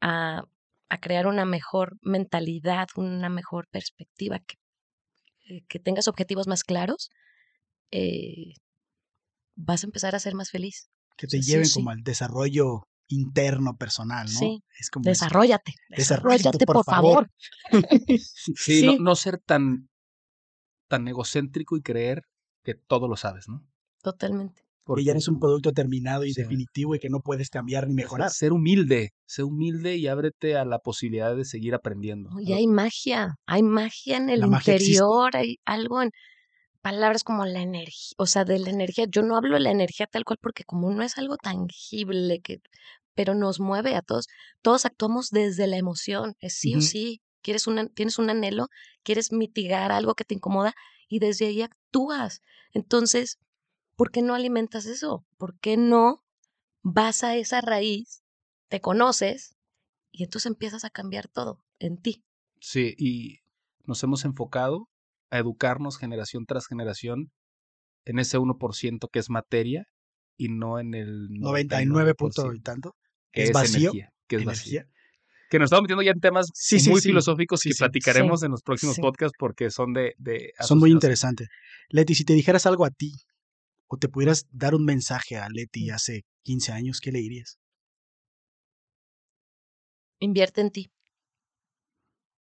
[0.00, 0.44] a,
[0.88, 4.54] a crear una mejor mentalidad, una mejor perspectiva, que,
[5.48, 7.10] eh, que tengas objetivos más claros,
[7.90, 8.54] eh,
[9.56, 10.90] vas a empezar a ser más feliz.
[11.16, 11.74] Que te Sí, lleven sí.
[11.74, 12.84] como al desarrollo
[13.14, 14.38] interno personal, ¿no?
[14.38, 14.62] Sí.
[14.78, 15.04] Es como.
[15.04, 17.30] Desarrollate, desarrollate, por por, favor.
[18.18, 18.86] Sí, Sí.
[18.86, 19.88] No, no ser tan,
[20.88, 22.22] tan egocéntrico y creer
[22.62, 23.66] que todo lo sabes, ¿no?
[24.02, 24.62] Totalmente.
[24.96, 26.42] que ya eres un producto terminado y Sí.
[26.42, 28.30] definitivo y que no puedes cambiar ni mejorar.
[28.30, 32.30] Ser humilde, ser humilde y ábrete a la posibilidad de seguir aprendiendo.
[32.30, 32.40] ¿no?
[32.40, 36.10] Y hay magia, hay magia en el La interior, hay algo en
[36.82, 39.06] palabras como la energía, o sea, de la energía.
[39.08, 42.58] Yo no hablo de la energía tal cual porque como no es algo tangible, que,
[43.14, 44.26] pero nos mueve a todos.
[44.62, 47.20] Todos actuamos desde la emoción, es sí o sí.
[47.42, 48.68] Quieres un, an- tienes un anhelo,
[49.02, 50.74] quieres mitigar algo que te incomoda
[51.08, 52.40] y desde ahí actúas.
[52.72, 53.38] Entonces,
[53.96, 55.24] ¿por qué no alimentas eso?
[55.38, 56.22] ¿Por qué no
[56.82, 58.22] vas a esa raíz,
[58.68, 59.56] te conoces
[60.12, 62.24] y entonces empiezas a cambiar todo en ti?
[62.60, 63.38] Sí, y
[63.84, 64.88] nos hemos enfocado
[65.30, 67.30] a educarnos generación tras generación
[68.04, 69.84] en ese 1% que es materia
[70.36, 72.94] y no en el 99 punto y 99% tanto.
[73.34, 74.80] Que es vacío, energía, que es vacío.
[74.80, 74.90] Energía.
[75.50, 77.08] Que nos estamos metiendo ya en temas Sí, sí, muy sí.
[77.08, 77.78] filosóficos Sí, que sí.
[77.78, 79.02] platicaremos en los próximos Sí.
[79.02, 81.48] podcasts porque son de, de Son muy interesantes.
[81.90, 83.12] Leti, si te dijeras algo a ti
[83.86, 87.58] o te pudieras dar un mensaje a Leti hace 15 años, ¿qué le dirías?
[90.20, 90.90] Invierte en ti.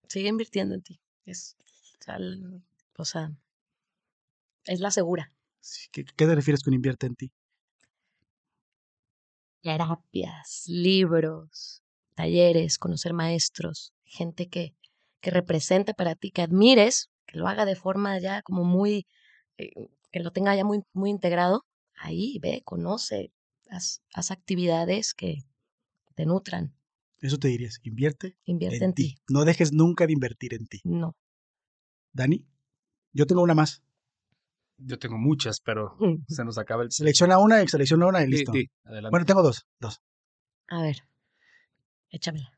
[0.08, 1.00] Sigue invirtiendo en ti.
[1.26, 1.56] Es,
[2.00, 2.62] o sea, el-
[2.98, 3.32] o sea,
[4.66, 5.34] es la segura.
[5.60, 7.32] Sí, ¿Qué, qué te refieres con invierte en ti?
[9.64, 11.82] Terapias, libros,
[12.16, 14.76] talleres, conocer maestros, gente que,
[15.22, 19.08] que represente para ti, que admires, que lo haga de forma ya como muy,
[19.58, 19.72] eh,
[20.12, 21.66] que lo tenga ya muy, muy integrado.
[21.96, 23.32] Ahí ve, conoce,
[23.70, 25.44] haz, haz actividades que
[26.16, 26.76] te nutran.
[27.20, 29.16] Eso te dirías, invierte Invierte en, en, ti.
[29.16, 29.22] ti.
[29.30, 30.82] No dejes nunca de invertir en ti.
[30.84, 31.16] No.
[32.12, 32.46] Dani,
[33.14, 33.82] yo tengo una más.
[34.86, 36.92] Yo tengo muchas, pero se nos acaba el...
[36.92, 38.52] Selecciona una y selecciona una y listo.
[38.52, 39.12] sí, adelante.
[39.12, 40.02] Bueno, tengo dos, dos.
[40.68, 40.98] A ver,
[42.10, 42.52] échamela.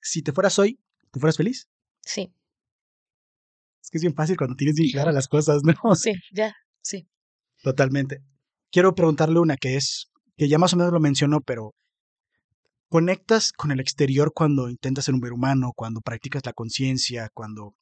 [0.00, 0.78] Si te fueras hoy,
[1.10, 1.68] ¿te fueras feliz?
[2.00, 2.32] Sí,
[3.80, 5.74] Es que es bien fácil cuando tienes bien claras las cosas, ¿no?
[5.94, 7.08] sí, ya, sí.
[7.62, 8.22] Totalmente.
[8.70, 11.74] Quiero preguntarle una que es, que ya más o menos lo mencionó, pero
[12.88, 17.74] ¿conectas con el exterior cuando intentas ser un ver humano, cuando practicas la conciencia, cuando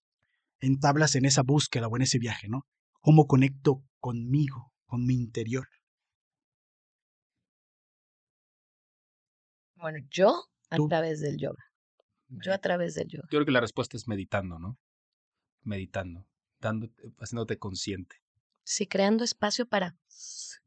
[0.60, 2.66] entablas en esa búsqueda o en ese viaje, ¿no?
[3.00, 5.66] ¿Cómo conecto conmigo, con mi interior?
[9.76, 10.88] Bueno, yo a Tú.
[10.88, 11.64] través del yoga.
[12.28, 13.24] Yo a través del yoga.
[13.30, 14.78] Yo creo que la respuesta es meditando, ¿no?
[15.62, 16.26] Meditando,
[16.60, 18.16] dándote, haciéndote consciente.
[18.62, 19.96] Sí, creando espacio para.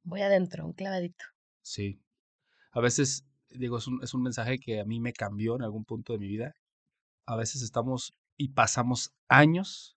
[0.04, 1.24] Voy adentro, un clavadito.
[1.62, 2.02] Sí.
[2.72, 5.86] A veces, digo, es un, es un mensaje que a mí me cambió en algún
[5.86, 6.54] punto de mi vida.
[7.26, 9.93] A veces estamos y pasamos años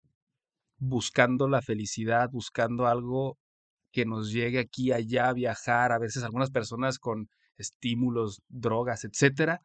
[0.78, 3.38] buscando la felicidad, buscando algo
[3.92, 9.60] que nos llegue aquí, allá, viajar, a veces algunas personas con estímulos, drogas, etcétera,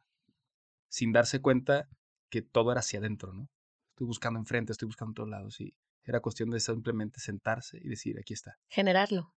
[0.90, 1.86] sin darse cuenta
[2.30, 3.48] que todo era hacia adentro, ¿no?
[3.90, 5.74] Estoy buscando enfrente, estoy buscando en todos lados y
[6.06, 8.56] era cuestión de simplemente sentarse y decir, aquí está.
[8.70, 9.34] Generarlo.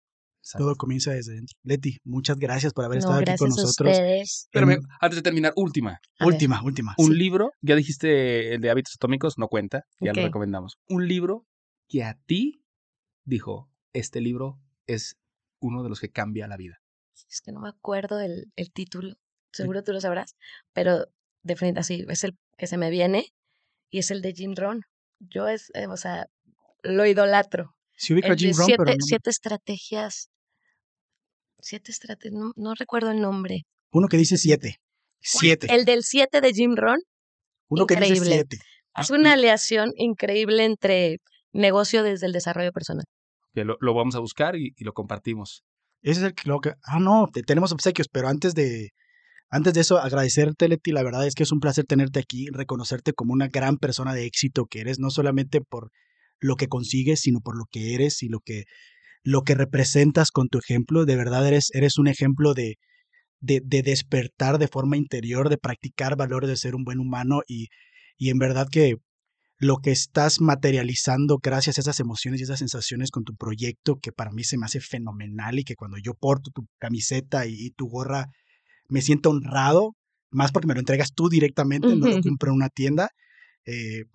[0.44, 0.66] Exacto.
[0.66, 1.56] Todo comienza desde dentro.
[1.64, 3.98] Leti, muchas gracias por haber No, estado aquí con gracias a nosotros.
[4.54, 6.00] En- antes de terminar, última.
[6.20, 6.96] A ver, última, última.
[6.98, 7.14] Un Sí.
[7.16, 10.78] libro, ya dijiste el de hábitos atómicos, no cuenta, ya lo recomendamos.
[10.90, 11.46] Un libro
[11.92, 12.64] que a ti
[13.26, 15.18] dijo, este libro es
[15.60, 16.82] uno de los que cambia la vida.
[17.30, 19.16] Es que no me acuerdo el, el título.
[19.52, 20.36] Seguro tú lo sabrás.
[20.72, 21.08] Pero
[21.44, 23.26] definitivamente así, es el que se me viene
[23.90, 24.84] y es el de Jim Rohn.
[25.20, 26.28] Yo es, eh, o sea,
[26.82, 27.76] lo idolatro.
[28.10, 30.30] Ubica El de Jim Rohn, siete, pero no- siete estrategias.
[31.60, 33.64] Siete estrategias, no, no recuerdo el nombre.
[33.92, 34.78] uno que dice siete.
[35.20, 35.68] Siete.
[35.70, 37.00] El del 7 de Jim Rohn
[37.68, 38.58] uno que dice siete.
[38.98, 41.20] es una aleación increíble entre
[41.54, 43.06] negocio desde el desarrollo personal.
[43.54, 45.64] Que lo, lo vamos a buscar y, y lo compartimos.
[46.02, 46.74] Ese es el que lo que.
[46.84, 48.90] Ah, no, te- tenemos obsequios, pero antes de.
[49.50, 50.92] Antes de eso, agradecerte, Leti.
[50.92, 54.26] La verdad es que es un placer tenerte aquí, reconocerte como una gran persona de
[54.26, 55.92] éxito que eres, no solamente por
[56.40, 58.64] lo que consigues, sino por lo que eres y lo que,
[59.24, 61.06] lo que representas con tu ejemplo.
[61.06, 62.78] De verdad eres, eres un ejemplo de,
[63.42, 67.68] de, de despertar de forma interior, de practicar valores de ser un buen humano y,
[68.18, 68.96] y en verdad que
[69.62, 74.12] lo que estás materializando gracias a esas emociones y esas sensaciones con tu proyecto, que
[74.12, 77.70] para mí se me hace fenomenal y que cuando yo porto tu camiseta y, y
[77.70, 78.26] tu gorra,
[78.90, 79.96] me siento honrado,
[80.32, 83.10] más porque me lo entregas tú directamente, no lo compré en una tienda,
[83.66, 84.06] eh,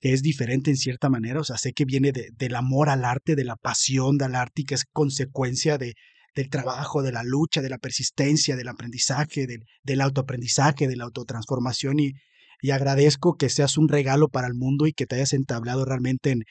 [0.00, 3.04] que es diferente en cierta manera, o sea, sé que viene de- del amor al
[3.04, 5.94] arte, de la pasión del arte y que es consecuencia de,
[6.34, 11.04] del trabajo, de la lucha, de la persistencia, del aprendizaje, del, del autoaprendizaje, de la
[11.04, 12.12] autotransformación y,
[12.60, 16.30] y agradezco que seas un regalo para el mundo y que te hayas entablado realmente
[16.30, 16.42] en,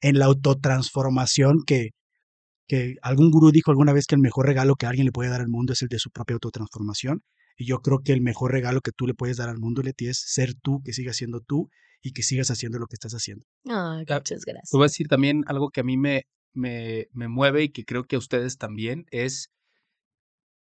[0.00, 1.90] en la autotransformación que,
[2.66, 5.40] que algún gurú dijo alguna vez que el mejor regalo que alguien le puede dar
[5.40, 7.22] al mundo es el de su propia autotransformación.
[7.56, 10.08] Y yo creo que el mejor regalo que tú le puedes dar al mundo, Leti,
[10.08, 11.68] es ser tú, que sigas siendo tú
[12.00, 13.44] y que sigas haciendo lo que estás haciendo.
[13.68, 14.70] Ah, muchas gracias.
[14.70, 16.22] Te voy a decir también algo que a mí me,
[16.54, 19.48] me, me mueve y que creo que a ustedes también es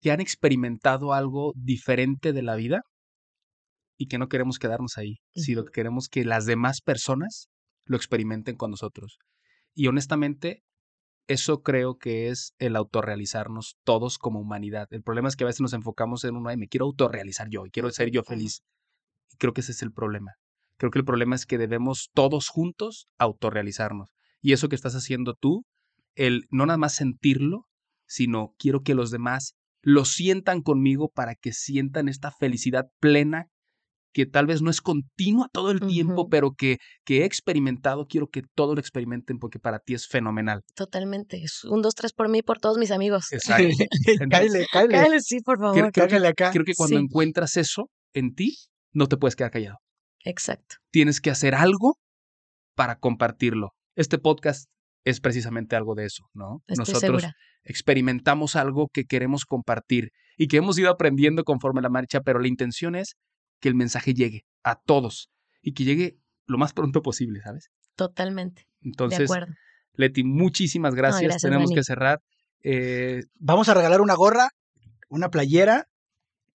[0.00, 2.82] que han experimentado algo diferente de la vida
[4.00, 7.50] y que no queremos quedarnos ahí, sino que queremos que las demás personas
[7.84, 9.18] lo experimenten con nosotros.
[9.74, 10.62] Y honestamente,
[11.26, 14.88] eso creo que es el autorrealizarnos todos como humanidad.
[14.90, 17.66] El problema es que a veces nos enfocamos en uno, ay, me quiero autorrealizar yo
[17.66, 18.62] y quiero ser yo feliz.
[19.34, 20.32] Y creo que ese es el problema.
[20.78, 24.08] Creo que el problema es que debemos todos juntos autorrealizarnos.
[24.40, 25.66] Y eso que estás haciendo tú,
[26.14, 27.66] el no nada más sentirlo,
[28.06, 33.50] sino quiero que los demás lo sientan conmigo para que sientan esta felicidad plena
[34.12, 38.28] que tal vez no es continua todo el tiempo, pero que, que he experimentado, quiero
[38.28, 40.62] que todos lo experimenten porque para ti es fenomenal.
[40.74, 41.42] Totalmente.
[41.42, 43.32] Es un, dos, tres por mí, por todos mis amigos.
[43.32, 43.68] Exacto.
[44.30, 44.92] cállale, cállale.
[44.94, 45.74] Cállale, sí, por favor.
[45.74, 46.50] creo, creo que, cállale acá.
[46.50, 47.04] creo que cuando Sí.
[47.04, 48.56] encuentras eso en ti,
[48.92, 49.76] no te puedes quedar callado.
[50.24, 50.76] Exacto.
[50.90, 51.96] Tienes que hacer algo
[52.74, 53.70] para compartirlo.
[53.96, 54.66] Este podcast
[55.04, 56.58] es precisamente algo de eso, ¿no?
[56.66, 57.32] Estoy Nosotros segura.
[57.64, 62.48] experimentamos algo que queremos compartir y que hemos ido aprendiendo conforme la marcha, pero la
[62.48, 63.14] intención es
[63.60, 65.30] que el mensaje llegue a todos
[65.62, 67.70] y que llegue lo más pronto posible, ¿sabes?
[67.96, 68.66] Totalmente.
[68.80, 69.54] de Entonces, acuerdo.
[69.94, 71.22] Leti, muchísimas gracias.
[71.22, 71.74] gracias, Tenemos Dani.
[71.76, 72.22] que cerrar.
[72.62, 74.50] Eh, Vamos a regalar una gorra,
[75.08, 75.88] una playera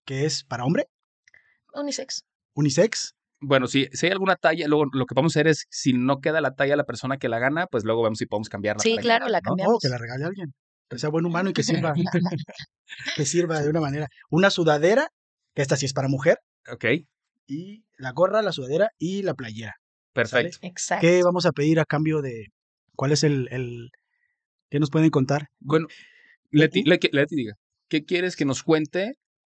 [0.06, 0.88] que es para hombre,
[1.74, 2.24] Unisex.
[2.54, 3.16] unisex.
[3.40, 6.20] bueno, si, si hay alguna talla, luego lo que vamos a hacer es, si no
[6.22, 8.82] queda la talla de la persona que la gana, pues luego vemos si podemos cambiarla.
[8.82, 9.44] Sí, claro, la ¿no?
[9.50, 9.76] cambiamos.
[9.76, 10.54] Oh, que la regale a alguien.
[10.90, 11.94] Que sea buen humano y que sirva,
[13.16, 14.08] que sirva de una manera.
[14.30, 15.10] Una sudadera,
[15.56, 16.38] que esta sí es para mujer,
[16.72, 16.86] Ok,
[17.48, 19.76] y la gorra, la sudadera y la playera.
[20.14, 20.58] perfecto.
[20.62, 21.08] Exacto.
[21.08, 22.48] ¿Qué vamos a pedir a cambio de
[22.96, 23.90] cuál es el, el
[24.70, 25.48] ¿Qué nos pueden contar?
[25.60, 25.88] Bueno,
[26.52, 27.54] Leti, Leti, Leti, diga,
[27.88, 29.14] ¿qué quieres que nos cuente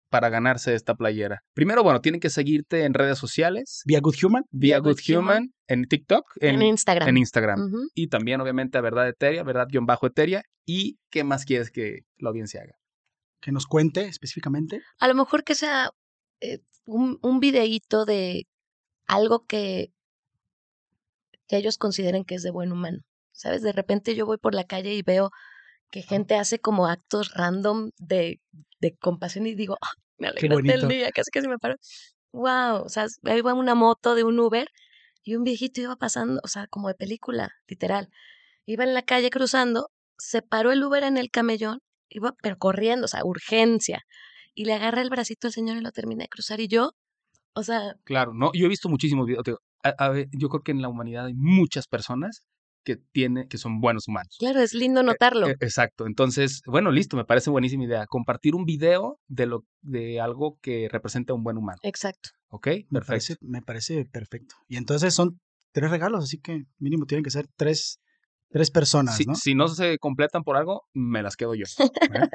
[0.09, 1.43] para ganarse esta playera?
[1.55, 3.83] Primero, bueno, tienen que seguirte en redes sociales.
[3.87, 4.45] Vía Good Human.
[4.51, 7.09] Vía Good Good Human, en TikTok, En, en, Instagram.
[7.09, 7.73] en Instagram.
[7.95, 10.43] Y también, obviamente, a Verdad Eteria, Verdad-Eteria.
[10.65, 12.75] ¿Y qué más quieres que la audiencia haga?
[13.41, 14.83] Que nos cuente específicamente.
[14.99, 15.91] A lo mejor que sea
[16.41, 18.47] eh, un, un videíto de
[19.07, 19.93] algo que,
[21.49, 22.99] que ellos consideren que es de buen humano.
[23.33, 23.63] ¿Sabes?
[23.63, 25.31] De repente yo voy por la calle y veo
[25.91, 28.41] que gente hace como actos random de,
[28.81, 31.77] de compasión y digo, "Ah, me el día, casi casi me paro.
[32.33, 34.69] Wow, o sea, ahí va una moto de un Uber
[35.23, 38.09] y un viejito iba pasando, o sea, como de película, literal.
[38.67, 41.81] Iba en la calle cruzando, se paró el Uber en el camellón,
[42.11, 44.03] iba pero corriendo, o sea, urgencia.
[44.55, 46.61] Y le agarra el bracito al señor y lo termina de cruzar.
[46.61, 46.93] Y yo,
[47.55, 49.45] o sea, Claro, no, yo he visto muchísimos videos.
[49.45, 52.43] te digo, a- a ver, yo creo que en la humanidad hay muchas personas
[52.85, 54.37] que tienen, que son buenos humanos.
[54.39, 55.49] claro, es lindo notarlo.
[55.49, 56.07] Eh, Exacto.
[56.07, 58.07] Entonces, bueno, listo, me parece buenísima idea.
[58.07, 61.79] Compartir un video de lo de algo que representa a un buen humano.
[61.83, 62.31] Exacto.
[62.49, 62.67] ¿Ok?
[62.67, 63.07] Me Perfecto.
[63.07, 64.55] parece, me parece perfecto.
[64.67, 65.39] Y entonces son
[65.73, 68.01] tres regalos, así que mínimo tienen que ser tres,
[68.51, 69.35] tres personas, Si, ¿no?
[69.35, 71.65] si no se completan por algo, me las quedo yo.
[71.79, 72.29] ¿eh?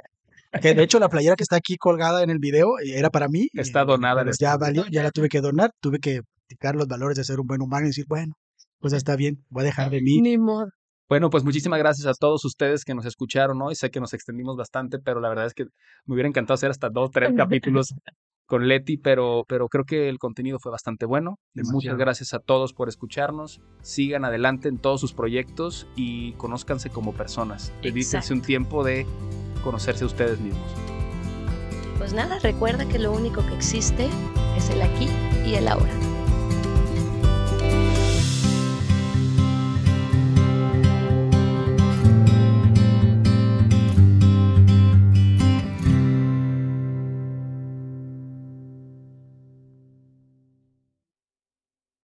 [0.62, 3.28] Que de hecho la playera que está aquí colgada en el video eh, era para
[3.28, 3.48] mí.
[3.54, 6.76] Está eh, donada pero este Ya valió, ya la tuve que donar, tuve que practicar
[6.76, 8.34] los valores de ser un buen humano y decir, bueno,
[8.80, 10.22] pues ya está bien, voy a dejar de mí.
[10.22, 10.68] Ni modo.
[11.08, 13.76] Bueno, pues muchísimas gracias a todos ustedes que nos escucharon hoy.
[13.76, 15.66] Sé que nos extendimos bastante, pero la verdad es que
[16.06, 17.94] me hubiera encantado hacer hasta dos, tres capítulos
[18.46, 21.40] con Leti, pero, pero creo que el contenido fue bastante bueno.
[21.54, 23.62] Muchas gracias a todos por escucharnos.
[23.82, 27.74] Sigan adelante en todos sus proyectos y conózcanse como personas.
[27.82, 29.06] Dedíquense un tiempo de
[29.64, 30.72] conocerse a ustedes mismos.
[31.98, 34.10] Pues nada, recuerda que lo único que existe
[34.58, 35.08] es el aquí
[35.46, 36.15] y el ahora.